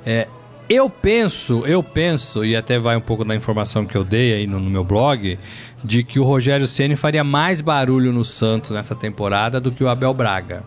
[0.05, 0.27] É,
[0.69, 4.49] eu penso, eu penso, e até vai um pouco da informação que eu dei aí
[4.49, 5.39] no, no meu blog,
[5.85, 9.89] de que o Rogério Ceni faria mais barulho no Santos nessa temporada do que o
[9.89, 10.65] Abel Braga.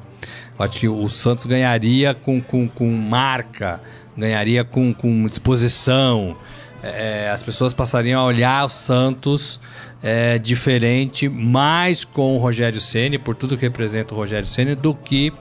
[0.58, 3.82] Eu acho que o Santos ganharia com, com, com marca,
[4.18, 6.38] ganharia com, com disposição.
[6.82, 9.60] É, as pessoas passariam a olhar o Santos
[10.02, 14.94] é, diferente, mais com o Rogério Ceni, por tudo que representa o Rogério Ceni, do
[14.94, 15.34] que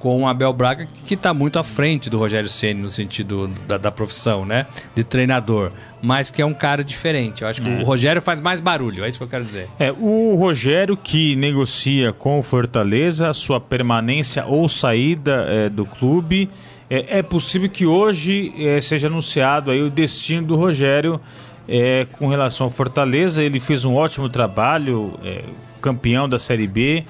[0.00, 3.76] com o Abel Braga, que está muito à frente do Rogério Ceni no sentido da,
[3.76, 4.66] da, profissão, né?
[4.94, 5.72] De treinador.
[6.00, 7.42] Mas que é um cara diferente.
[7.42, 7.80] Eu acho que é.
[7.80, 9.68] o Rogério faz mais barulho, é isso que eu quero dizer.
[9.78, 15.84] É, o Rogério que negocia com o Fortaleza a sua permanência ou saída é, do
[15.84, 16.48] clube.
[16.90, 21.20] É, é, possível que hoje é, seja anunciado aí o destino do Rogério
[21.68, 23.42] é, com relação ao Fortaleza.
[23.42, 25.42] Ele fez um ótimo trabalho, é,
[25.82, 27.04] campeão da Série B,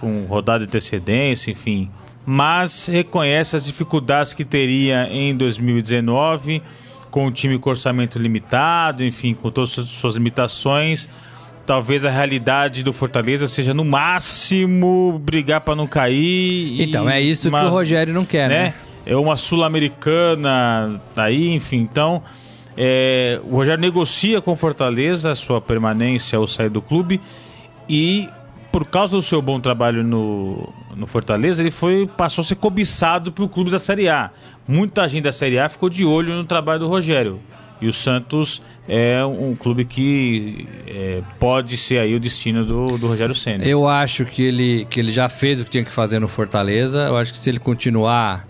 [0.00, 1.90] com rodada de antecedência, enfim
[2.30, 6.62] mas reconhece as dificuldades que teria em 2019,
[7.10, 11.08] com o time com orçamento limitado, enfim, com todas as suas limitações.
[11.64, 16.82] Talvez a realidade do Fortaleza seja no máximo brigar para não cair.
[16.82, 18.58] Então, e, é isso que o Rogério não quer, né?
[18.58, 18.74] né?
[19.06, 21.78] É uma sul-americana aí, enfim.
[21.78, 22.22] Então,
[22.76, 27.22] é, o Rogério negocia com o Fortaleza a sua permanência ao sair do clube
[27.88, 28.28] e
[28.70, 33.32] por causa do seu bom trabalho no, no Fortaleza, ele foi passou a ser cobiçado
[33.32, 34.30] por clubes da Série A.
[34.66, 37.40] Muita gente da Série A ficou de olho no trabalho do Rogério.
[37.80, 43.06] E o Santos é um clube que é, pode ser aí o destino do, do
[43.06, 43.64] Rogério Senna.
[43.64, 47.06] Eu acho que ele, que ele já fez o que tinha que fazer no Fortaleza.
[47.06, 48.47] Eu acho que se ele continuar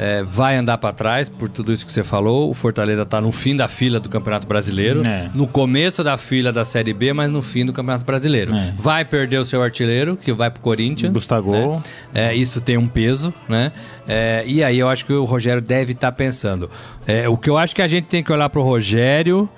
[0.00, 2.48] é, vai andar para trás por tudo isso que você falou.
[2.48, 5.28] O Fortaleza está no fim da fila do Campeonato Brasileiro, é.
[5.34, 8.54] no começo da fila da Série B, mas no fim do Campeonato Brasileiro.
[8.54, 8.72] É.
[8.78, 11.12] Vai perder o seu artilheiro, que vai para o Corinthians.
[11.12, 11.50] Gustavo.
[11.50, 11.78] Né?
[12.14, 13.72] É, isso tem um peso, né?
[14.06, 16.70] É, e aí eu acho que o Rogério deve estar tá pensando.
[17.04, 19.48] É, o que eu acho que a gente tem que olhar para o Rogério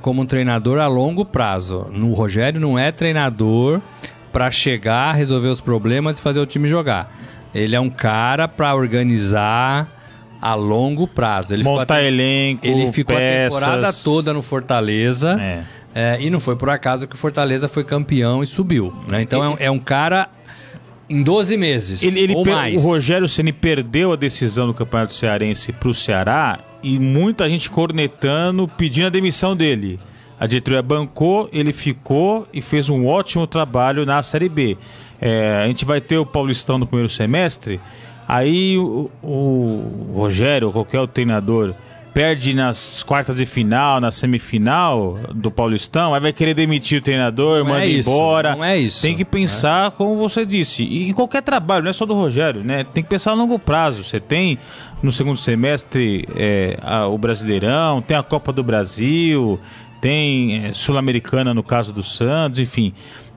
[0.00, 1.86] como um treinador a longo prazo.
[1.92, 3.80] No Rogério não é treinador
[4.32, 7.14] para chegar, resolver os problemas e fazer o time jogar.
[7.54, 9.88] Ele é um cara para organizar
[10.40, 11.54] a longo prazo.
[11.54, 13.62] Ele Montar ficou, elenco, Ele ficou peças.
[13.62, 15.40] a temporada toda no Fortaleza.
[15.40, 15.62] É.
[15.94, 18.92] É, e não foi por acaso que o Fortaleza foi campeão e subiu.
[19.08, 19.22] Né?
[19.22, 20.28] Então ele, é, é, um cara
[21.08, 22.82] em 12 meses ele, ele ou mais.
[22.82, 27.70] O Rogério Ceni perdeu a decisão do Campeonato Cearense para o Ceará e muita gente
[27.70, 30.00] cornetando, pedindo a demissão dele.
[30.38, 34.76] A diretoria bancou, ele ficou e fez um ótimo trabalho na Série B.
[35.26, 37.80] É, a gente vai ter o Paulistão no primeiro semestre.
[38.28, 41.74] Aí o, o Rogério, ou qualquer outro treinador,
[42.12, 47.60] perde nas quartas de final, na semifinal do Paulistão, aí vai querer demitir o treinador,
[47.60, 48.54] não manda é isso, embora.
[48.54, 49.00] Não é isso.
[49.00, 49.92] Tem que pensar, né?
[49.96, 52.84] como você disse, e em qualquer trabalho, não é só do Rogério, né?
[52.84, 54.04] Tem que pensar a longo prazo.
[54.04, 54.58] Você tem
[55.02, 59.58] no segundo semestre é, a, o Brasileirão, tem a Copa do Brasil,
[60.02, 62.92] tem é, Sul-Americana no caso do Santos, enfim.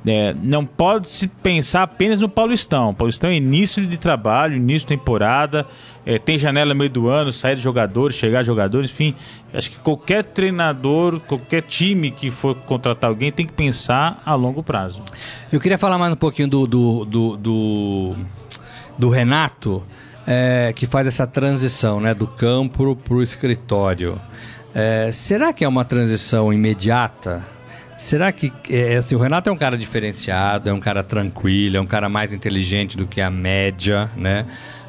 [0.08, 2.94] É, não pode se pensar apenas no Paulistão.
[2.94, 5.66] Paulistão é início de trabalho, início de temporada,
[6.06, 9.14] é, tem janela meio do ano, sair de jogadores, chegar jogadores, enfim.
[9.54, 14.64] Acho que qualquer treinador, qualquer time que for contratar alguém tem que pensar a longo
[14.64, 15.04] prazo.
[15.52, 18.16] Eu queria falar mais um pouquinho do, do, do, do,
[18.98, 19.84] do Renato,
[20.26, 24.22] é, que faz essa transição né, do campo para o escritório.
[24.74, 27.57] É, será que é uma transição imediata?
[27.98, 31.82] Será que é, assim, o Renato é um cara diferenciado, é um cara tranquilo, é
[31.82, 34.46] um cara mais inteligente do que a média, né?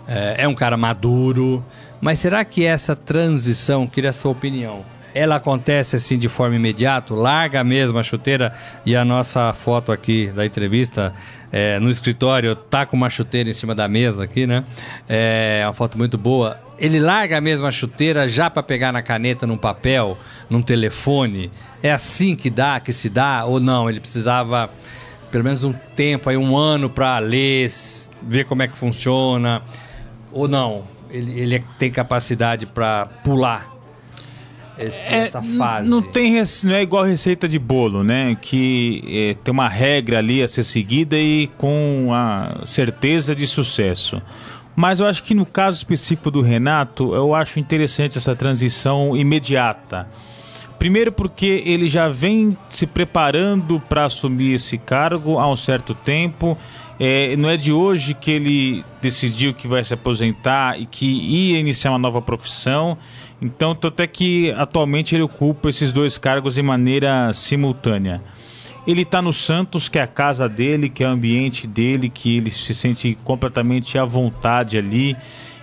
[0.06, 1.64] É, é um cara maduro.
[2.00, 7.14] Mas será que essa transição, queria a sua opinião, ela acontece assim de forma imediata?
[7.14, 11.12] Larga mesmo a chuteira e a nossa foto aqui da entrevista
[11.50, 14.64] é, no escritório tá com uma chuteira em cima da mesa aqui, né?
[15.08, 16.58] É uma foto muito boa.
[16.78, 20.16] Ele larga mesmo a chuteira já para pegar na caneta, num papel,
[20.48, 21.50] num telefone.
[21.82, 23.88] É assim que dá, que se dá ou não?
[23.88, 24.70] Ele precisava
[25.30, 27.68] pelo menos um tempo aí, um ano para ler,
[28.22, 29.62] ver como é que funciona
[30.32, 30.84] ou não?
[31.10, 33.77] Ele, ele tem capacidade para pular
[34.78, 35.88] esse, é, essa fase.
[35.88, 38.36] Não tem não é igual receita de bolo, né?
[38.40, 44.22] Que é, tem uma regra ali a ser seguida e com a certeza de sucesso.
[44.76, 50.08] Mas eu acho que no caso específico do Renato, eu acho interessante essa transição imediata.
[50.78, 56.56] Primeiro porque ele já vem se preparando para assumir esse cargo há um certo tempo.
[57.00, 61.58] É, não é de hoje que ele decidiu que vai se aposentar e que ia
[61.58, 62.96] iniciar uma nova profissão.
[63.40, 68.20] Então, até que atualmente ele ocupa esses dois cargos de maneira simultânea.
[68.86, 72.36] Ele está no Santos, que é a casa dele, que é o ambiente dele, que
[72.36, 75.16] ele se sente completamente à vontade ali.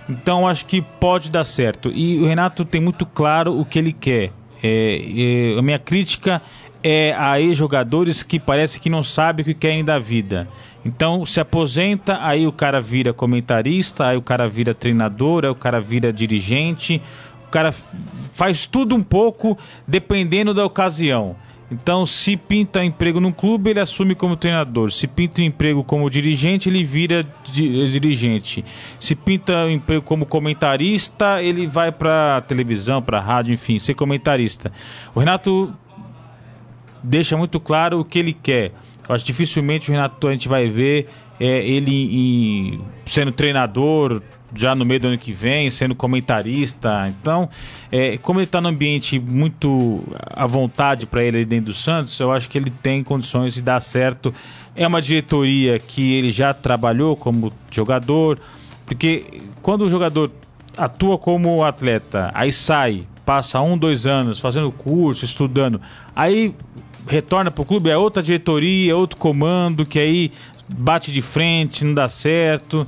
[0.08, 1.90] Então, acho que pode dar certo.
[1.92, 4.32] E o Renato tem muito claro o que ele quer.
[4.62, 6.40] É, é, a minha crítica
[6.82, 10.48] é a ex-jogadores que parece que não sabem o que querem da vida.
[10.84, 15.54] Então se aposenta, aí o cara vira comentarista, aí o cara vira treinador, aí o
[15.54, 17.02] cara vira dirigente,
[17.46, 19.56] o cara faz tudo um pouco
[19.86, 21.36] dependendo da ocasião.
[21.70, 24.92] Então, se pinta emprego num clube, ele assume como treinador.
[24.92, 28.64] Se pinta emprego como dirigente, ele vira dirigente.
[29.00, 34.70] Se pinta emprego como comentarista, ele vai para televisão, para rádio, enfim, ser comentarista.
[35.12, 35.74] O Renato
[37.02, 38.72] deixa muito claro o que ele quer.
[39.08, 44.22] Eu acho que dificilmente o Renato a gente vai ver é, ele em, sendo treinador,
[44.56, 47.08] já no meio do ano que vem, sendo comentarista.
[47.08, 47.48] Então,
[47.90, 52.32] é, como ele está num ambiente muito à vontade para ele dentro do Santos, eu
[52.32, 54.32] acho que ele tem condições de dar certo.
[54.74, 58.38] É uma diretoria que ele já trabalhou como jogador,
[58.84, 60.30] porque quando o jogador
[60.76, 65.80] atua como atleta, aí sai, passa um, dois anos fazendo curso, estudando,
[66.14, 66.54] aí
[67.08, 70.32] retorna para o clube, é outra diretoria, outro comando, que aí
[70.68, 72.86] bate de frente, não dá certo.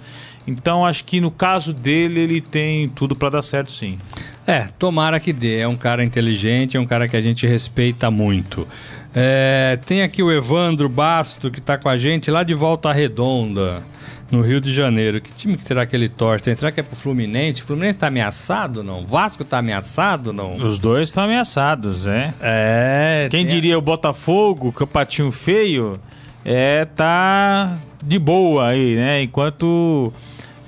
[0.48, 3.98] Então acho que no caso dele ele tem tudo para dar certo sim.
[4.46, 5.58] É, tomara que dê.
[5.58, 8.66] É um cara inteligente, é um cara que a gente respeita muito.
[9.14, 13.82] É, tem aqui o Evandro Basto que está com a gente lá de Volta Redonda,
[14.30, 15.20] no Rio de Janeiro.
[15.20, 16.56] Que time que será que ele torce?
[16.56, 17.60] Será que é pro Fluminense?
[17.60, 19.04] O Fluminense está ameaçado não?
[19.04, 20.54] Vasco está ameaçado não?
[20.54, 22.32] Os dois estão ameaçados, é.
[22.40, 23.28] É.
[23.30, 26.00] Quem diria o Botafogo, que é o patinho feio,
[26.42, 29.22] é tá de boa aí, né?
[29.22, 30.10] Enquanto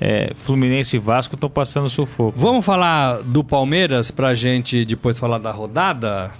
[0.00, 2.32] é, Fluminense e Vasco estão passando sufoco.
[2.34, 6.32] Vamos falar do Palmeiras pra gente depois falar da rodada?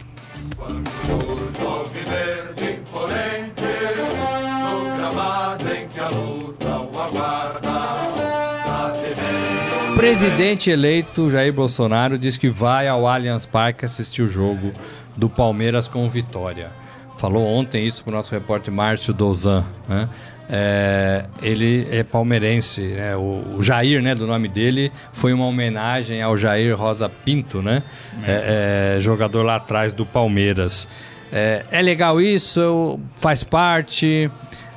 [9.96, 14.72] Presidente eleito Jair Bolsonaro diz que vai ao Allianz Parque assistir o jogo
[15.14, 16.70] do Palmeiras com Vitória.
[17.18, 20.08] Falou ontem isso para o nosso repórter Márcio Dozan, né?
[20.52, 23.14] É, ele é palmeirense, né?
[23.14, 27.84] o, o, Jair, né, do nome dele, foi uma homenagem ao Jair Rosa Pinto, né?
[28.26, 28.96] É.
[28.96, 30.88] É, é jogador lá atrás do Palmeiras.
[31.32, 34.28] É, é legal isso, faz parte.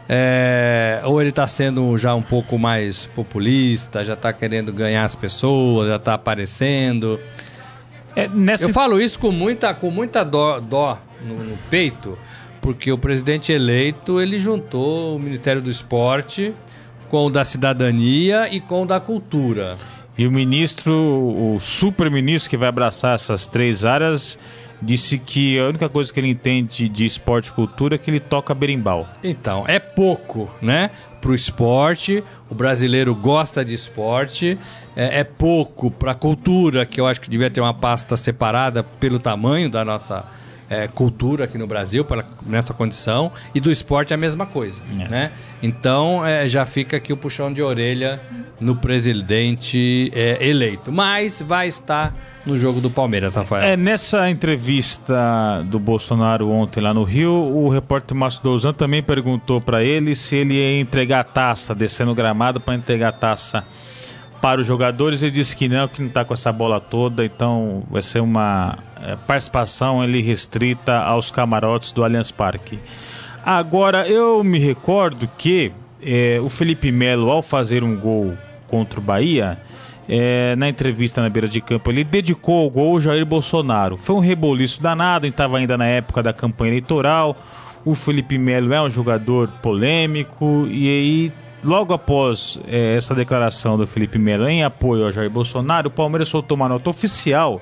[0.08, 5.16] É, ou ele está sendo já um pouco mais populista, já está querendo ganhar as
[5.16, 7.20] pessoas, já está aparecendo.
[8.34, 8.66] Nessa...
[8.66, 12.18] Eu falo isso com muita, com muita dó, dó no, no, peito,
[12.64, 16.54] porque o presidente eleito ele juntou o Ministério do Esporte
[17.10, 19.78] com o da Cidadania e com o da Cultura.
[20.18, 24.38] E o ministro, o super-ministro que vai abraçar essas três áreas,
[24.82, 28.20] disse que a única coisa que ele entende de esporte e cultura é que ele
[28.20, 29.10] toca berimbau.
[29.22, 30.90] Então, é pouco, né?
[31.20, 34.58] Pro esporte, o brasileiro gosta de esporte,
[34.96, 39.20] é, é pouco para cultura, que eu acho que devia ter uma pasta separada pelo
[39.20, 40.26] tamanho da nossa
[40.70, 44.82] é, cultura aqui no Brasil, pela, nessa condição, e do esporte é a mesma coisa.
[45.00, 45.08] É.
[45.08, 45.32] Né?
[45.62, 48.22] Então é, já fica aqui o puxão de orelha
[48.60, 50.92] no presidente é, eleito.
[50.92, 52.14] Mas vai estar
[52.46, 53.64] no jogo do Palmeiras, Rafael.
[53.64, 59.62] É, nessa entrevista do Bolsonaro ontem lá no Rio, o repórter Márcio Douzan também perguntou
[59.62, 63.64] para ele se ele ia entregar a taça, descendo o gramado para entregar a taça
[64.44, 65.24] para os jogadores.
[65.24, 68.78] Ele disse que não, que não está com essa bola toda, então vai ser uma
[69.02, 72.78] é, participação ali restrita aos camarotes do Allianz Parque.
[73.46, 75.72] Agora, eu me recordo que
[76.02, 78.34] é, o Felipe Melo, ao fazer um gol
[78.68, 79.58] contra o Bahia,
[80.10, 83.96] é, na entrevista na beira de campo, ele dedicou o gol ao Jair Bolsonaro.
[83.96, 87.38] Foi um reboliço danado, estava ainda na época da campanha eleitoral.
[87.86, 93.88] O Felipe Melo é um jogador polêmico e aí logo após é, essa declaração do
[93.88, 97.62] Felipe Melo em apoio ao Jair Bolsonaro, o Palmeiras soltou uma nota oficial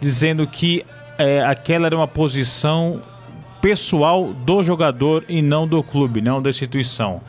[0.00, 0.84] dizendo que
[1.18, 3.00] é, aquela era uma posição
[3.60, 7.20] pessoal do jogador e não do clube, não da instituição.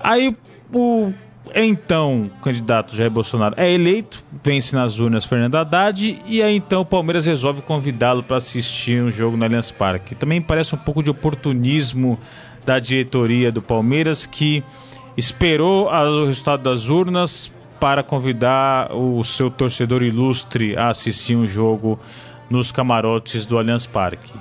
[0.00, 0.36] Aí
[0.72, 1.12] o
[1.54, 6.84] então candidato Jair Bolsonaro é eleito, vence nas urnas Fernando Haddad e aí então o
[6.84, 10.14] Palmeiras resolve convidá-lo para assistir um jogo no Allianz Parque.
[10.14, 12.18] Também parece um pouco de oportunismo
[12.64, 14.62] da diretoria do Palmeiras que
[15.16, 17.50] esperou o resultado das urnas
[17.80, 21.98] para convidar o seu torcedor ilustre a assistir um jogo
[22.48, 24.32] nos camarotes do Allianz Parque.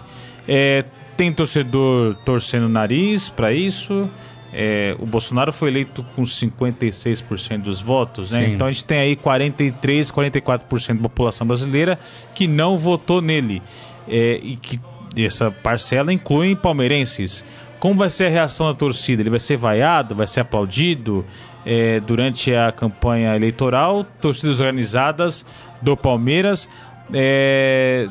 [0.48, 0.86] É,
[1.18, 4.10] tem torcedor torcendo o nariz para isso.
[4.54, 8.50] É, o Bolsonaro foi eleito com 56% dos votos, né?
[8.50, 11.98] Então a gente tem aí 43, 44% da população brasileira
[12.36, 13.62] que não votou nele.
[14.10, 14.80] É, e que
[15.18, 17.46] essa parcela inclui palmeirenses.
[17.82, 19.22] Como vai ser a reação da torcida?
[19.22, 20.16] Ele vai ser vaiado?
[20.16, 21.26] Vai ser aplaudido?
[21.66, 25.46] é, durante a campanha eleitoral, torcidas organizadas
[25.82, 26.68] do Palmeiras
[27.14, 28.08] é,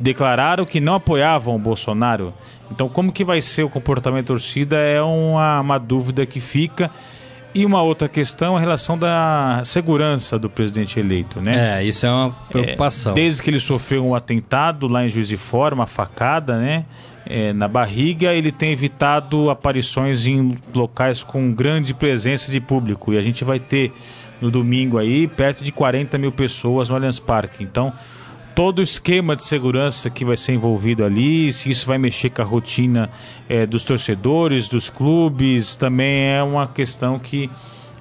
[0.00, 2.34] declararam que não apoiavam o Bolsonaro.
[2.70, 6.90] Então, como que vai ser o comportamento da torcida é uma, uma dúvida que fica.
[7.54, 11.80] E uma outra questão, a relação da segurança do presidente eleito, né?
[11.80, 13.12] É, isso é uma preocupação.
[13.12, 16.84] É, desde que ele sofreu um atentado lá em Juiz de Fora, uma facada, né?
[17.26, 23.12] é, na barriga, ele tem evitado aparições em locais com grande presença de público.
[23.12, 23.92] E a gente vai ter
[24.40, 27.62] no domingo aí perto de 40 mil pessoas no Allianz Parque.
[27.62, 27.92] Então,
[28.60, 32.42] todo o esquema de segurança que vai ser envolvido ali, se isso vai mexer com
[32.42, 33.10] a rotina
[33.48, 37.48] é, dos torcedores, dos clubes, também é uma questão que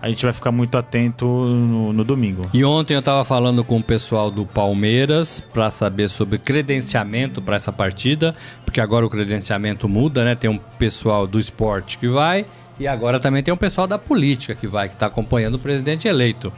[0.02, 2.50] a gente vai ficar muito atento no, no domingo.
[2.54, 7.56] E ontem eu estava falando com o pessoal do Palmeiras para saber sobre credenciamento para
[7.56, 8.34] essa partida,
[8.64, 10.36] porque agora o credenciamento muda, né?
[10.36, 12.46] Tem um pessoal do esporte que vai
[12.80, 16.08] e agora também tem um pessoal da política que vai, que está acompanhando o presidente
[16.08, 16.52] eleito.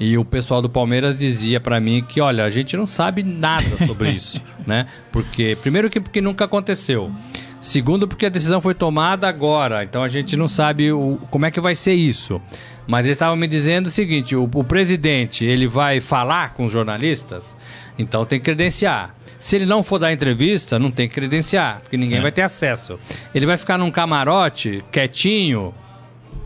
[0.00, 3.76] E o pessoal do Palmeiras dizia para mim que, olha, a gente não sabe nada
[3.86, 4.86] sobre isso, né?
[5.12, 7.12] Porque primeiro que porque nunca aconteceu.
[7.60, 11.50] Segundo, porque a decisão foi tomada agora, então a gente não sabe o, como é
[11.50, 12.40] que vai ser isso.
[12.86, 16.72] Mas eles estavam me dizendo o seguinte: o, o presidente ele vai falar com os
[16.72, 17.56] jornalistas,
[17.98, 19.14] então tem que credenciar.
[19.38, 22.20] Se ele não for dar entrevista, não tem que credenciar, porque ninguém é.
[22.20, 22.98] vai ter acesso.
[23.34, 25.72] Ele vai ficar num camarote, quietinho,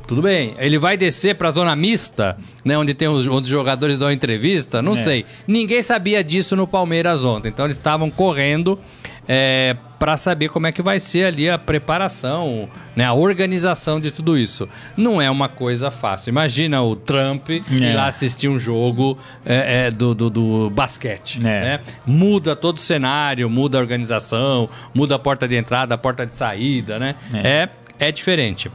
[0.07, 0.55] tudo bem.
[0.59, 4.13] Ele vai descer para a zona mista, né, onde tem os, onde os jogadores dão
[4.13, 4.97] entrevista, não é.
[4.97, 5.27] sei.
[5.47, 8.79] Ninguém sabia disso no Palmeiras ontem, então eles estavam correndo
[9.29, 14.11] é, para saber como é que vai ser ali a preparação, né, a organização de
[14.11, 14.69] tudo isso.
[14.97, 16.31] Não é uma coisa fácil.
[16.31, 17.63] Imagina o Trump é.
[17.71, 21.39] ir lá assistir um jogo é, é, do, do, do, basquete.
[21.39, 21.41] É.
[21.43, 21.81] Né?
[22.05, 26.33] Muda todo o cenário, muda a organização, muda a porta de entrada, a porta de
[26.33, 27.15] saída, né?
[27.33, 27.69] É,
[27.99, 28.71] é, é diferente.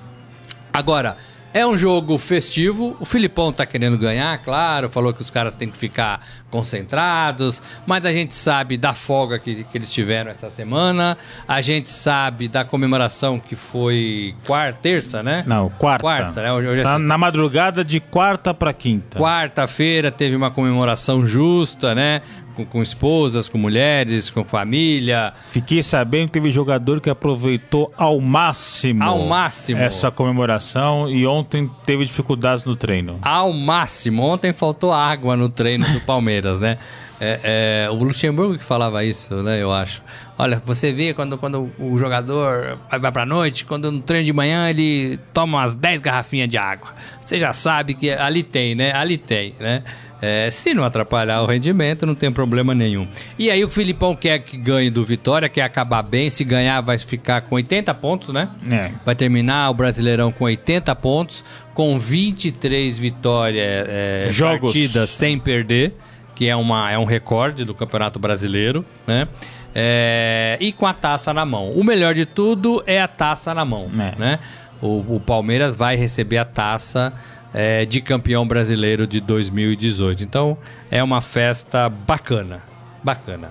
[0.72, 1.18] Agora,
[1.58, 2.96] É um jogo festivo.
[3.00, 4.90] O Filipão tá querendo ganhar, claro.
[4.90, 7.64] Falou que os caras têm que ficar concentrados.
[7.84, 11.18] Mas a gente sabe da folga que, que eles tiveram essa semana.
[11.48, 15.44] A gente sabe da comemoração que foi quarta, terça, né?
[15.48, 16.04] Não, quarta.
[16.04, 16.54] Quarta, né?
[16.54, 19.18] Hoje, hoje é Tá na madrugada de quarta pra quinta.
[19.18, 22.22] Quarta-feira teve uma comemoração justa, né?
[22.58, 25.32] Com, com esposas, com mulheres, com família.
[25.52, 29.80] Fiquei sabendo que teve jogador que aproveitou ao máximo, Ao máximo.
[29.80, 33.20] essa comemoração e ontem teve dificuldades no treino.
[33.22, 34.24] Ao máximo.
[34.24, 36.78] Ontem faltou água no treino do Palmeiras, né?
[37.20, 39.60] É, é, o Luxemburgo que falava isso, né?
[39.60, 40.04] Eu acho.
[40.38, 44.32] Olha, você vê quando, quando o jogador vai vai pra noite, quando no treino de
[44.32, 46.90] manhã ele toma umas 10 garrafinhas de água.
[47.20, 48.94] Você já sabe que ali tem, né?
[48.94, 49.82] Ali tem, né?
[50.22, 53.08] É, se não atrapalhar o rendimento, não tem problema nenhum.
[53.38, 56.30] E aí o Filipão quer que ganhe do Vitória, quer acabar bem.
[56.30, 58.50] Se ganhar, vai ficar com 80 pontos, né?
[58.72, 58.92] É.
[59.06, 64.72] Vai terminar o Brasileirão com 80 pontos, com 23 vitórias, é, Jogos.
[64.74, 65.94] partidas sem perder,
[66.34, 69.28] que é, uma, é um recorde do Campeonato Brasileiro, né?
[69.76, 71.70] É, e com a taça na mão.
[71.74, 74.20] O melhor de tudo é a taça na mão, É.
[74.20, 74.40] né?
[74.82, 77.14] O, o Palmeiras vai receber a taça
[77.58, 80.24] é, de campeão brasileiro de 2018.
[80.24, 80.56] Então
[80.92, 82.62] é uma festa bacana,
[83.04, 83.50] bacana.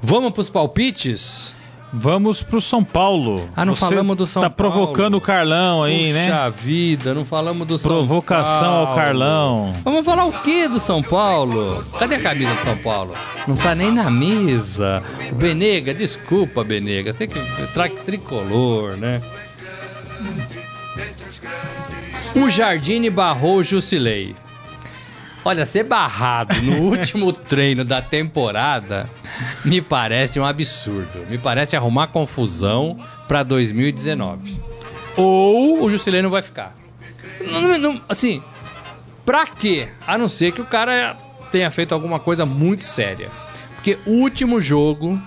[0.00, 1.56] Vamos para os palpites?
[1.92, 3.48] Vamos pro São Paulo.
[3.56, 4.72] Ah, não Você falamos do São tá Paulo.
[4.72, 6.26] provocando o Carlão aí, né?
[6.26, 9.00] Puxa vida, não falamos do São Provocação ao Paulo.
[9.00, 9.76] Carlão.
[9.82, 11.82] Vamos falar o que do São Paulo?
[11.98, 13.12] Cadê a camisa do São Paulo?
[13.48, 15.02] Não tá nem na mesa.
[15.32, 17.12] Benega, desculpa, Benega.
[17.12, 17.40] Tem que
[17.72, 19.20] traga tricolor, né?
[22.40, 24.34] O Jardine barrou o Jusilei.
[25.44, 29.08] Olha, ser barrado no último treino da temporada
[29.64, 31.26] me parece um absurdo.
[31.28, 34.60] Me parece arrumar confusão pra 2019.
[35.16, 36.74] Ou o Jusilei não vai ficar.
[37.40, 38.42] Não- não- assim,
[39.24, 39.88] pra quê?
[40.06, 41.16] A não ser que o cara
[41.50, 43.28] tenha feito alguma coisa muito séria.
[43.74, 45.20] Porque o último jogo,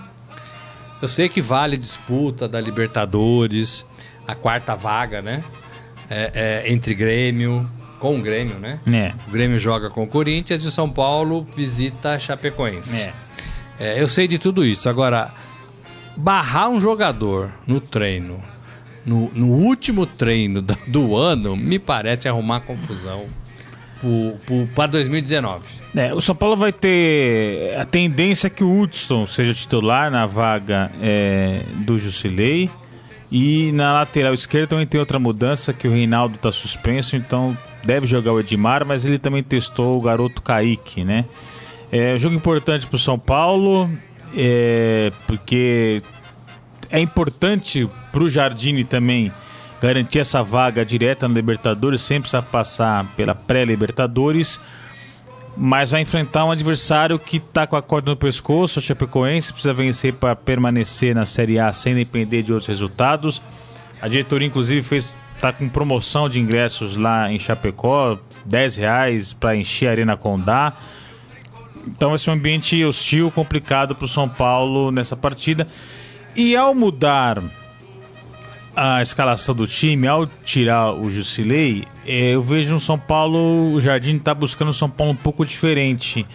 [1.00, 3.84] eu sei que vale disputa da Libertadores,
[4.28, 5.42] a quarta vaga, né?
[6.10, 8.80] É, é, entre Grêmio, com o Grêmio, né?
[8.86, 9.12] É.
[9.28, 13.02] O Grêmio joga com o Corinthians e o São Paulo visita Chapecoense.
[13.02, 13.12] É.
[13.78, 14.88] É, eu sei de tudo isso.
[14.88, 15.30] Agora,
[16.16, 18.40] barrar um jogador no treino,
[19.04, 23.26] no, no último treino do, do ano, me parece arrumar confusão
[24.74, 25.64] para 2019.
[25.94, 30.26] É, o São Paulo vai ter a tendência é que o Hudson seja titular na
[30.26, 32.70] vaga é, do Jusilei.
[33.34, 38.06] E na lateral esquerda também tem outra mudança, que o Reinaldo está suspenso, então deve
[38.06, 41.24] jogar o Edmar, mas ele também testou o garoto Kaique, né?
[41.90, 43.90] É um jogo importante para o São Paulo,
[44.36, 46.02] é, porque
[46.90, 49.32] é importante para o Jardine também
[49.80, 54.60] garantir essa vaga direta na Libertadores, sempre precisa passar pela pré-Libertadores,
[55.56, 59.74] mas vai enfrentar um adversário que está com a corda no pescoço, o Chapecoense, precisa
[59.74, 63.42] vencer para permanecer na Série A sem depender de outros resultados.
[64.00, 69.56] A diretoria, inclusive, fez tá com promoção de ingressos lá em Chapecó, 10 reais para
[69.56, 70.72] encher a Arena Condá.
[71.86, 75.66] Então vai ser um ambiente hostil, complicado para o São Paulo nessa partida.
[76.36, 77.42] E ao mudar
[78.74, 83.80] a escalação do time, ao tirar o Jusilei, eh, eu vejo um São Paulo, o
[83.80, 86.26] Jardim está buscando um São Paulo um pouco diferente.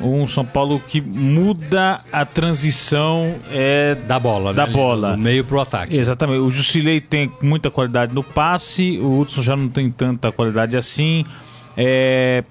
[0.00, 4.72] Um São Paulo que muda a transição eh, Da bola, Da né?
[4.72, 5.12] bola.
[5.12, 5.96] Do meio pro ataque.
[5.96, 6.40] Exatamente.
[6.40, 11.24] O Jusilei tem muita qualidade no passe, o Hudson já não tem tanta qualidade assim.
[11.76, 12.42] É,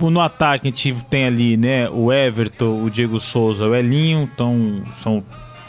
[0.00, 4.82] No ataque a gente tem ali, né, o Everton, o Diego Souza, o Elinho, então
[5.00, 5.22] são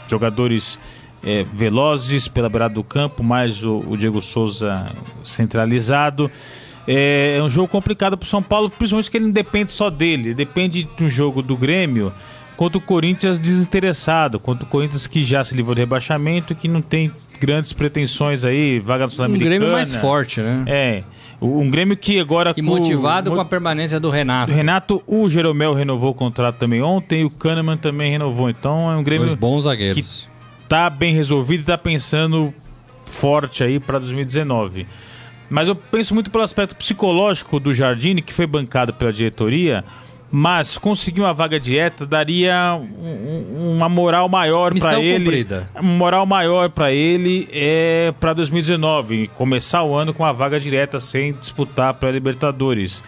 [0.08, 0.78] jogadores
[1.24, 4.86] é, velozes pela beirada do campo, mais o, o Diego Souza
[5.24, 6.30] centralizado.
[6.86, 9.88] É, é um jogo complicado para o São Paulo, principalmente que ele não depende só
[9.88, 12.12] dele, depende de um jogo do Grêmio
[12.56, 16.80] contra o Corinthians desinteressado, contra o Corinthians que já se livrou do rebaixamento, que não
[16.82, 17.10] tem
[17.40, 19.56] grandes pretensões aí, vaga Um sul-americana.
[19.56, 20.62] Grêmio mais forte, né?
[20.66, 21.02] É,
[21.40, 24.52] um Grêmio que agora E motivado mo- com a permanência do Renato.
[24.52, 28.48] Renato, o Jeromel renovou o contrato também ontem, o Kahneman também renovou.
[28.50, 30.28] Então é um Grêmio Dois bons zagueiros.
[30.68, 32.52] Tá bem resolvido e tá pensando
[33.06, 34.86] forte aí para 2019.
[35.50, 39.84] Mas eu penso muito pelo aspecto psicológico do Jardine, que foi bancado pela diretoria,
[40.30, 45.24] mas conseguir uma vaga direta daria um- um- uma moral maior para ele.
[45.26, 45.70] cumprida.
[45.74, 50.98] Uma moral maior para ele é para 2019, começar o ano com uma vaga direta
[50.98, 53.02] sem disputar para Libertadores.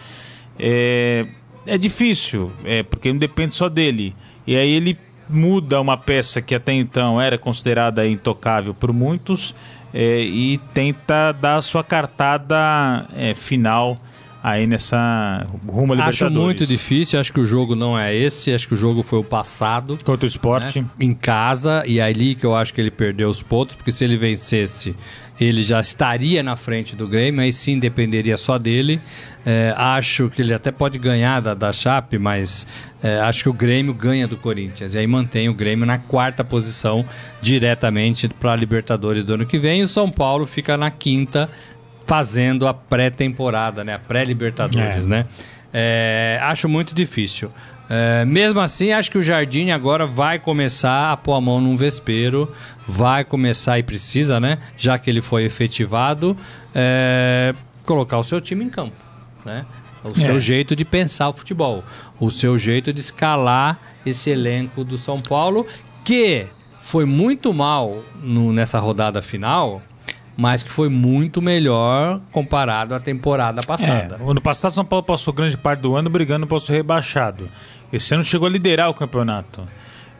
[0.59, 1.25] É,
[1.65, 4.15] é difícil, é porque não depende só dele.
[4.45, 4.97] E aí ele
[5.29, 9.53] muda uma peça que até então era considerada intocável por muitos,
[9.93, 13.97] é, e tenta dar a sua cartada é, final
[14.43, 18.67] aí nessa rumo a Acho muito difícil, acho que o jogo não é esse, acho
[18.67, 19.97] que o jogo foi o passado.
[20.03, 20.81] Contra o esporte.
[20.81, 20.87] Né?
[20.99, 24.03] Em casa, e é ali que eu acho que ele perdeu os pontos, porque se
[24.03, 24.95] ele vencesse,
[25.39, 28.99] ele já estaria na frente do Grêmio, aí sim dependeria só dele.
[29.45, 32.67] É, acho que ele até pode ganhar da, da Chape, mas
[33.01, 34.95] é, acho que o Grêmio ganha do Corinthians.
[34.95, 37.05] E aí mantém o Grêmio na quarta posição
[37.39, 39.81] diretamente para a Libertadores do ano que vem.
[39.81, 41.49] E o São Paulo fica na quinta
[42.07, 43.95] fazendo a pré-temporada, né?
[43.95, 45.07] A pré-Libertadores, é.
[45.07, 45.25] né?
[45.73, 47.51] É, acho muito difícil.
[47.89, 51.75] É, mesmo assim, acho que o Jardim agora vai começar a pôr a mão num
[51.75, 52.51] vespeiro,
[52.87, 54.57] vai começar e precisa, né?
[54.77, 56.35] Já que ele foi efetivado,
[56.73, 57.53] é,
[57.85, 58.95] colocar o seu time em campo,
[59.45, 59.65] né?
[60.03, 60.39] O seu é.
[60.39, 61.83] jeito de pensar o futebol,
[62.19, 65.65] o seu jeito de escalar esse elenco do São Paulo,
[66.05, 66.45] que
[66.79, 69.81] foi muito mal no, nessa rodada final,
[70.37, 74.19] mas que foi muito melhor comparado à temporada passada.
[74.23, 77.49] É, ano passado, São Paulo passou grande parte do ano brigando para ser rebaixado.
[77.91, 79.63] Esse ano chegou a liderar o campeonato.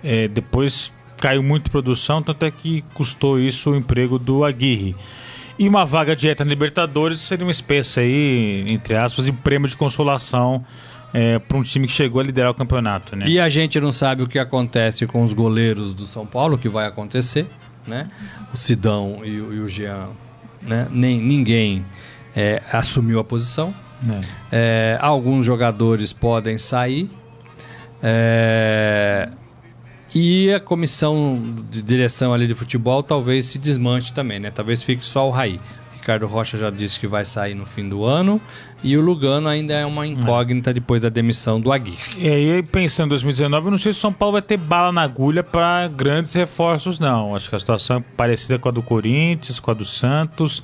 [0.04, 4.96] É, depois caiu muito produção, tanto é que custou isso o emprego do Aguirre.
[5.60, 9.78] E uma vaga direta na Libertadores seria uma espécie aí, entre aspas, de prêmio de
[9.78, 10.66] consolação
[11.14, 13.16] é, para um time que chegou a liderar o campeonato.
[13.16, 13.28] Né?
[13.28, 16.70] E a gente não sabe o que acontece com os goleiros do São Paulo, que
[16.70, 17.48] vai acontecer
[17.88, 18.08] né?
[18.54, 20.10] O Sidão e, e o Jean,
[20.62, 20.88] né?
[20.92, 21.86] Nem, ninguém
[22.36, 23.74] é, assumiu a posição.
[24.08, 24.22] É.
[24.52, 27.10] É, alguns jogadores podem sair.
[28.02, 29.30] É,
[30.14, 34.52] e a comissão de direção ali de futebol talvez se desmanche também, né?
[34.52, 35.60] Talvez fique só o Raí.
[36.08, 38.40] Ricardo Rocha já disse que vai sair no fim do ano.
[38.82, 40.74] E o Lugano ainda é uma incógnita é.
[40.74, 41.98] depois da demissão do Aguirre.
[42.18, 44.94] E aí, pensando em 2019, eu não sei se o São Paulo vai ter bala
[44.94, 47.36] na agulha para grandes reforços, não.
[47.36, 50.64] Acho que a situação é parecida com a do Corinthians, com a do Santos.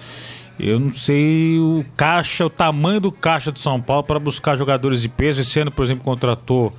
[0.58, 5.02] Eu não sei o caixa, o tamanho do caixa do São Paulo para buscar jogadores
[5.02, 5.42] de peso.
[5.42, 6.72] Esse ano, por exemplo, contratou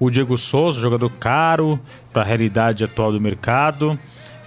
[0.00, 1.78] o Diego Souza, jogador caro
[2.12, 3.96] para a realidade atual do mercado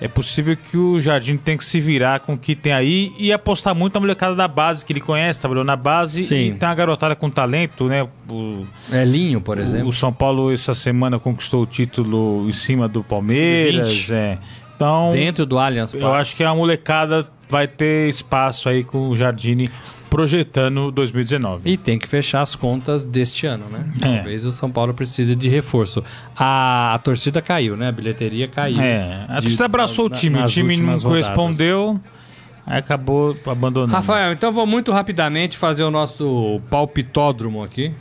[0.01, 3.31] é possível que o Jardim tenha que se virar com o que tem aí e
[3.31, 6.47] apostar muito na molecada da base, que ele conhece, trabalhou na base Sim.
[6.47, 8.07] e tem uma garotada com talento, né?
[8.27, 9.87] O, Elinho, por exemplo.
[9.87, 14.39] O São Paulo essa semana conquistou o título em cima do Palmeiras, é.
[14.75, 19.15] Então, dentro do Allianz Eu acho que a molecada vai ter espaço aí com o
[19.15, 19.69] Jardine
[20.11, 21.71] projetando 2019.
[21.71, 23.85] E tem que fechar as contas deste ano, né?
[24.03, 24.15] É.
[24.17, 26.03] Talvez o São Paulo precise de reforço.
[26.35, 27.87] A, a torcida caiu, né?
[27.87, 28.81] A bilheteria caiu.
[28.81, 31.97] É, a torcida abraçou na, o time, o time não correspondeu.
[32.67, 33.93] Aí acabou abandonando.
[33.93, 37.93] Rafael, então vou muito rapidamente fazer o nosso palpitódromo aqui,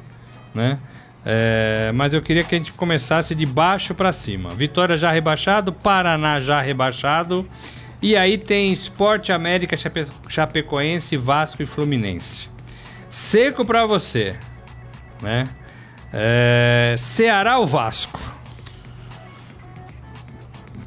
[0.53, 0.81] né?
[1.25, 4.51] É, mas eu queria que a gente começasse de baixo para cima.
[4.51, 7.47] Vitória já rebaixado, Paraná já rebaixado
[8.03, 10.07] e aí tem Esporte América, Chape...
[10.29, 12.49] Chapecoense, Vasco e Fluminense.
[13.09, 14.37] Seco para você,
[15.21, 15.45] né?
[16.13, 16.95] É...
[16.97, 18.19] Ceará ou Vasco?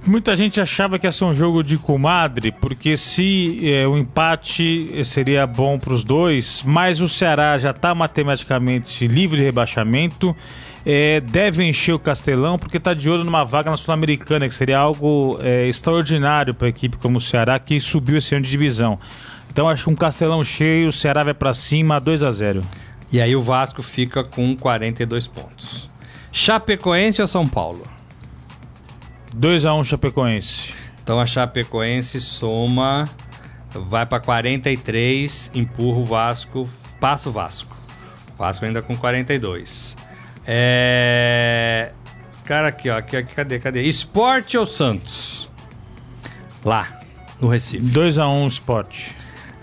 [0.06, 5.02] Muita gente achava que ia ser um jogo de comadre, porque se é, o empate
[5.06, 10.36] seria bom para os dois, mas o Ceará já está matematicamente livre de rebaixamento
[10.86, 14.78] é, deve encher o Castelão porque está de olho numa vaga na Sul-Americana, que seria
[14.78, 19.00] algo é, extraordinário para a equipe como o Ceará, que subiu esse ano de divisão.
[19.50, 22.62] Então acho que um Castelão cheio, o Ceará vai para cima, 2 a 0
[23.12, 25.90] E aí o Vasco fica com 42 pontos.
[26.32, 27.84] Chapecoense ou São Paulo?
[29.34, 30.74] 2 a 1 Chapecoense.
[31.04, 33.06] Então a Chapecoense soma,
[33.72, 36.70] vai para 43, empurra o Vasco,
[37.00, 37.76] passa o Vasco.
[38.38, 39.96] Vasco ainda com 42.
[40.46, 41.92] É.
[42.46, 42.98] Cara, aqui, ó.
[42.98, 43.60] Aqui, aqui, cadê?
[43.60, 43.84] Cadê?
[43.84, 45.52] Esporte ou Santos?
[46.64, 46.88] Lá,
[47.40, 47.86] no Recife.
[47.86, 49.16] 2x1 um, esporte.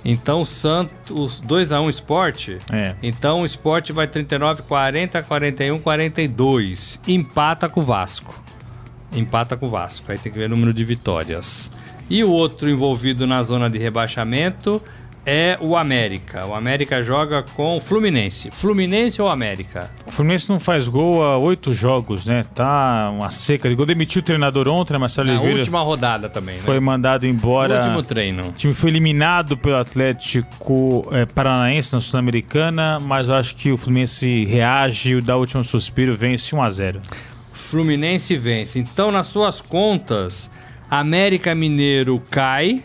[0.04, 1.42] Então, Santos.
[1.42, 2.58] 2x1 um, esporte?
[2.72, 2.94] É.
[3.02, 7.00] Então, o esporte vai 39, 40, 41, 42.
[7.06, 8.42] Empata com o Vasco.
[9.14, 10.10] Empata com o Vasco.
[10.10, 11.70] Aí tem que ver o número de vitórias.
[12.08, 14.82] E o outro envolvido na zona de rebaixamento
[15.24, 16.46] é o América.
[16.46, 18.50] O América joga com o Fluminense.
[18.50, 19.90] Fluminense ou América?
[20.06, 22.42] O Fluminense não faz gol há oito jogos, né?
[22.54, 23.86] Tá uma seca de gol.
[23.86, 25.54] Demitiu o treinador ontem, né, Marcelo Na Oliveira?
[25.54, 26.62] Na última rodada também, né?
[26.62, 27.80] Foi mandado embora.
[27.80, 28.42] No último treino.
[28.48, 33.76] O time foi eliminado pelo Atlético é, Paranaense na Sul-Americana, mas eu acho que o
[33.76, 37.00] Fluminense reage e dá o último suspiro, vence 1 a 0
[37.52, 38.78] Fluminense vence.
[38.78, 40.50] Então, nas suas contas,
[40.90, 42.82] América Mineiro cai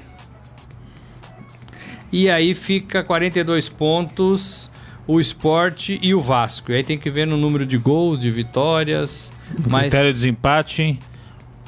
[2.16, 4.72] e aí fica 42 pontos
[5.06, 6.72] o esporte e o Vasco.
[6.72, 9.30] E aí tem que ver no número de gols, de vitórias.
[9.68, 9.84] Mas...
[9.84, 10.98] Critério de desempate.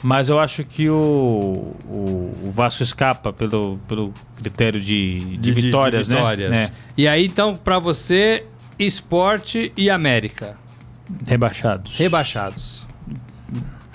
[0.02, 5.52] Mas eu acho que o, o, o Vasco escapa pelo, pelo critério de, de, de
[5.52, 6.52] vitórias, de vitórias.
[6.52, 6.70] Né?
[6.96, 8.46] E aí, então, para você,
[8.80, 10.56] esporte e América?
[11.28, 11.98] Rebaixados.
[11.98, 12.77] Rebaixados.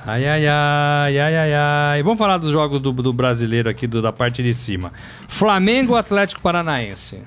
[0.07, 2.03] Ai, ai, ai, ai, ai, ai.
[2.03, 4.92] Vamos falar dos jogos do, do brasileiro aqui, do, da parte de cima.
[5.28, 7.22] Flamengo Atlético Paranaense.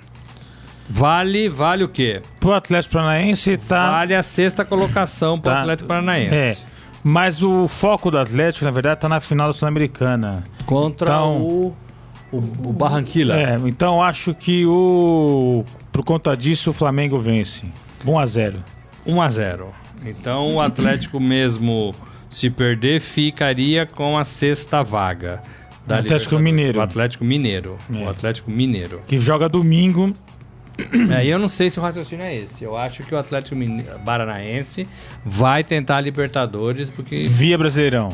[0.90, 2.22] Vale, vale o quê?
[2.40, 3.92] Pro Atlético Paranaense tá.
[3.92, 5.62] Vale a sexta colocação pro tá...
[5.62, 6.36] Atlético Paranaense.
[6.36, 6.58] É.
[7.04, 10.44] Mas o foco do Atlético, na verdade, tá na final da Sul-Americana.
[10.66, 11.76] Contra então, o,
[12.32, 13.40] o, o Barranquilla.
[13.40, 15.64] É, então acho que o.
[15.92, 17.62] Por conta disso, o Flamengo vence.
[18.06, 18.64] 1 a 0
[19.06, 19.74] 1 a 0
[20.04, 21.94] Então o Atlético mesmo,
[22.36, 25.42] se perder, ficaria com a sexta vaga.
[25.88, 26.80] Da Atlético Mineiro.
[26.80, 27.78] O Atlético Mineiro.
[27.94, 27.98] É.
[27.98, 29.02] O Atlético Mineiro.
[29.08, 30.12] Que joga domingo
[31.18, 32.62] é, eu não sei se o raciocínio é esse.
[32.62, 33.56] Eu acho que o Atlético
[34.04, 34.86] Paranaense
[35.24, 38.10] vai tentar a Libertadores porque via Brasileirão.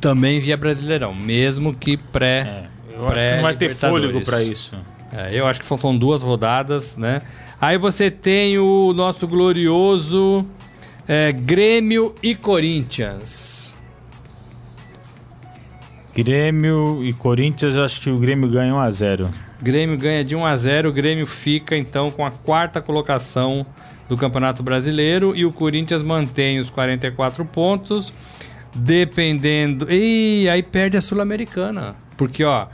[0.00, 2.68] Também via Brasileirão, mesmo que pré.
[2.88, 4.72] É, eu pré acho que não vai ter fôlego para isso.
[5.12, 7.20] É, eu acho que faltam duas rodadas, né?
[7.60, 10.46] Aí você tem o nosso glorioso
[11.08, 13.74] é, Grêmio e Corinthians.
[16.14, 19.30] Grêmio e Corinthians, acho que o Grêmio ganha 1 a 0.
[19.60, 20.88] Grêmio ganha de 1 a 0.
[20.88, 23.62] O Grêmio fica então com a quarta colocação
[24.08, 28.12] do Campeonato Brasileiro e o Corinthians mantém os 44 pontos,
[28.74, 29.92] dependendo.
[29.92, 31.94] E aí perde a Sul-Americana.
[32.16, 32.66] Porque, ó,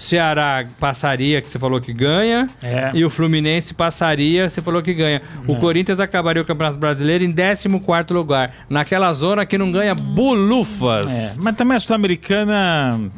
[0.00, 2.90] Ceará passaria, que você falou que ganha, é.
[2.94, 5.20] e o Fluminense passaria, você falou que ganha.
[5.46, 5.60] O é.
[5.60, 7.68] Corinthians acabaria o Campeonato Brasileiro em 14
[8.10, 11.36] lugar, naquela zona que não ganha bulufas.
[11.36, 11.42] É.
[11.42, 13.10] Mas também a Sul-Americana.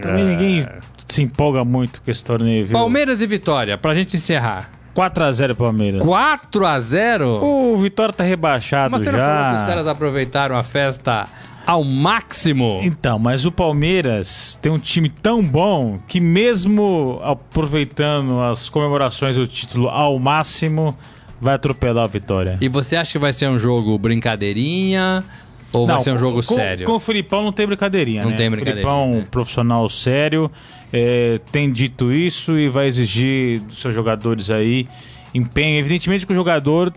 [0.00, 0.66] Também ninguém
[1.08, 2.78] se empolga muito com esse torneio, viu?
[2.78, 4.70] Palmeiras e Vitória, pra gente encerrar.
[4.94, 6.02] 4x0 Palmeiras.
[6.04, 7.42] 4x0?
[7.42, 9.16] O Vitória tá rebaixado mas você já.
[9.16, 11.24] Mas falou que os caras aproveitaram a festa
[11.66, 12.80] ao máximo?
[12.82, 19.46] Então, mas o Palmeiras tem um time tão bom que mesmo aproveitando as comemorações do
[19.46, 20.96] título ao máximo,
[21.40, 22.58] vai atropelar a Vitória.
[22.60, 25.24] E você acha que vai ser um jogo brincadeirinha
[25.72, 26.86] ou não, vai ser um jogo com, sério?
[26.86, 28.36] Com o Filipão não tem brincadeira, não né?
[28.36, 28.80] tem brincadeira.
[28.80, 30.50] O Filipão, é um profissional sério,
[30.92, 34.86] é, tem dito isso e vai exigir dos seus jogadores aí
[35.34, 35.78] empenho.
[35.78, 36.92] Evidentemente que o jogador,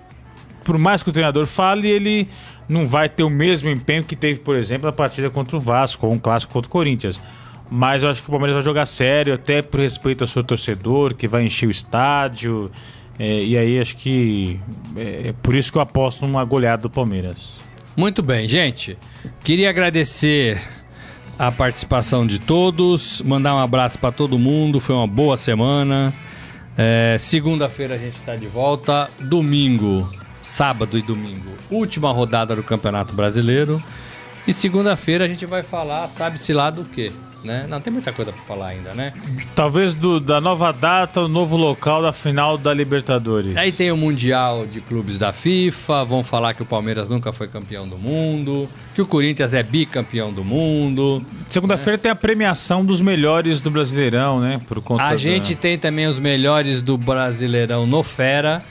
[0.65, 2.27] por mais que o treinador fale, ele
[2.67, 6.07] não vai ter o mesmo empenho que teve, por exemplo, na partida contra o Vasco
[6.07, 7.19] ou um clássico contra o Corinthians.
[7.71, 11.13] Mas eu acho que o Palmeiras vai jogar sério, até por respeito ao seu torcedor,
[11.13, 12.69] que vai encher o estádio.
[13.17, 14.59] É, e aí acho que
[14.97, 17.53] é, é por isso que eu aposto numa goleada do Palmeiras.
[17.95, 18.97] Muito bem, gente.
[19.43, 20.61] Queria agradecer
[21.39, 24.79] a participação de todos, mandar um abraço para todo mundo.
[24.79, 26.13] Foi uma boa semana.
[26.77, 29.09] É, Segunda-feira a gente está de volta.
[29.19, 30.09] Domingo,
[30.45, 33.81] sábado e domingo, última rodada do Campeonato Brasileiro.
[34.47, 37.11] E segunda-feira a gente vai falar, sabe-se lá do quê?
[37.45, 37.65] né?
[37.69, 39.13] Não tem muita coisa para falar ainda, né?
[39.55, 43.55] Talvez do, da nova data, o novo local da final da Libertadores.
[43.55, 47.47] Aí tem o Mundial de Clubes da FIFA, vão falar que o Palmeiras nunca foi
[47.47, 51.23] campeão do mundo, que o Corinthians é bicampeão do mundo.
[51.47, 52.01] Segunda-feira né?
[52.01, 54.59] tem a premiação dos melhores do Brasileirão, né?
[54.67, 55.17] Por conta a da...
[55.17, 58.61] gente tem também os melhores do Brasileirão no Fera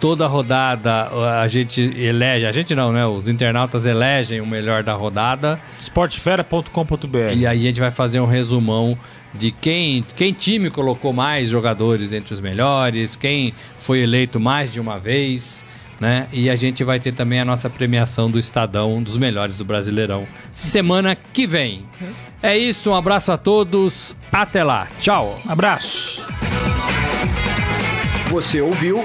[0.00, 1.08] toda rodada
[1.40, 3.06] a gente elege, a gente não, né?
[3.06, 5.60] Os internautas elegem o melhor da rodada.
[5.78, 7.34] Sportfera.com.br.
[7.34, 8.98] E aí a gente vai fazer um resumão
[9.34, 14.80] de quem, quem time colocou mais jogadores entre os melhores, quem foi eleito mais de
[14.80, 15.64] uma vez,
[16.00, 16.28] né?
[16.32, 20.26] E a gente vai ter também a nossa premiação do Estadão dos melhores do Brasileirão
[20.54, 21.84] semana que vem.
[22.42, 24.86] É isso, um abraço a todos, até lá.
[25.00, 25.40] Tchau.
[25.48, 26.22] Abraço.
[28.28, 29.04] Você ouviu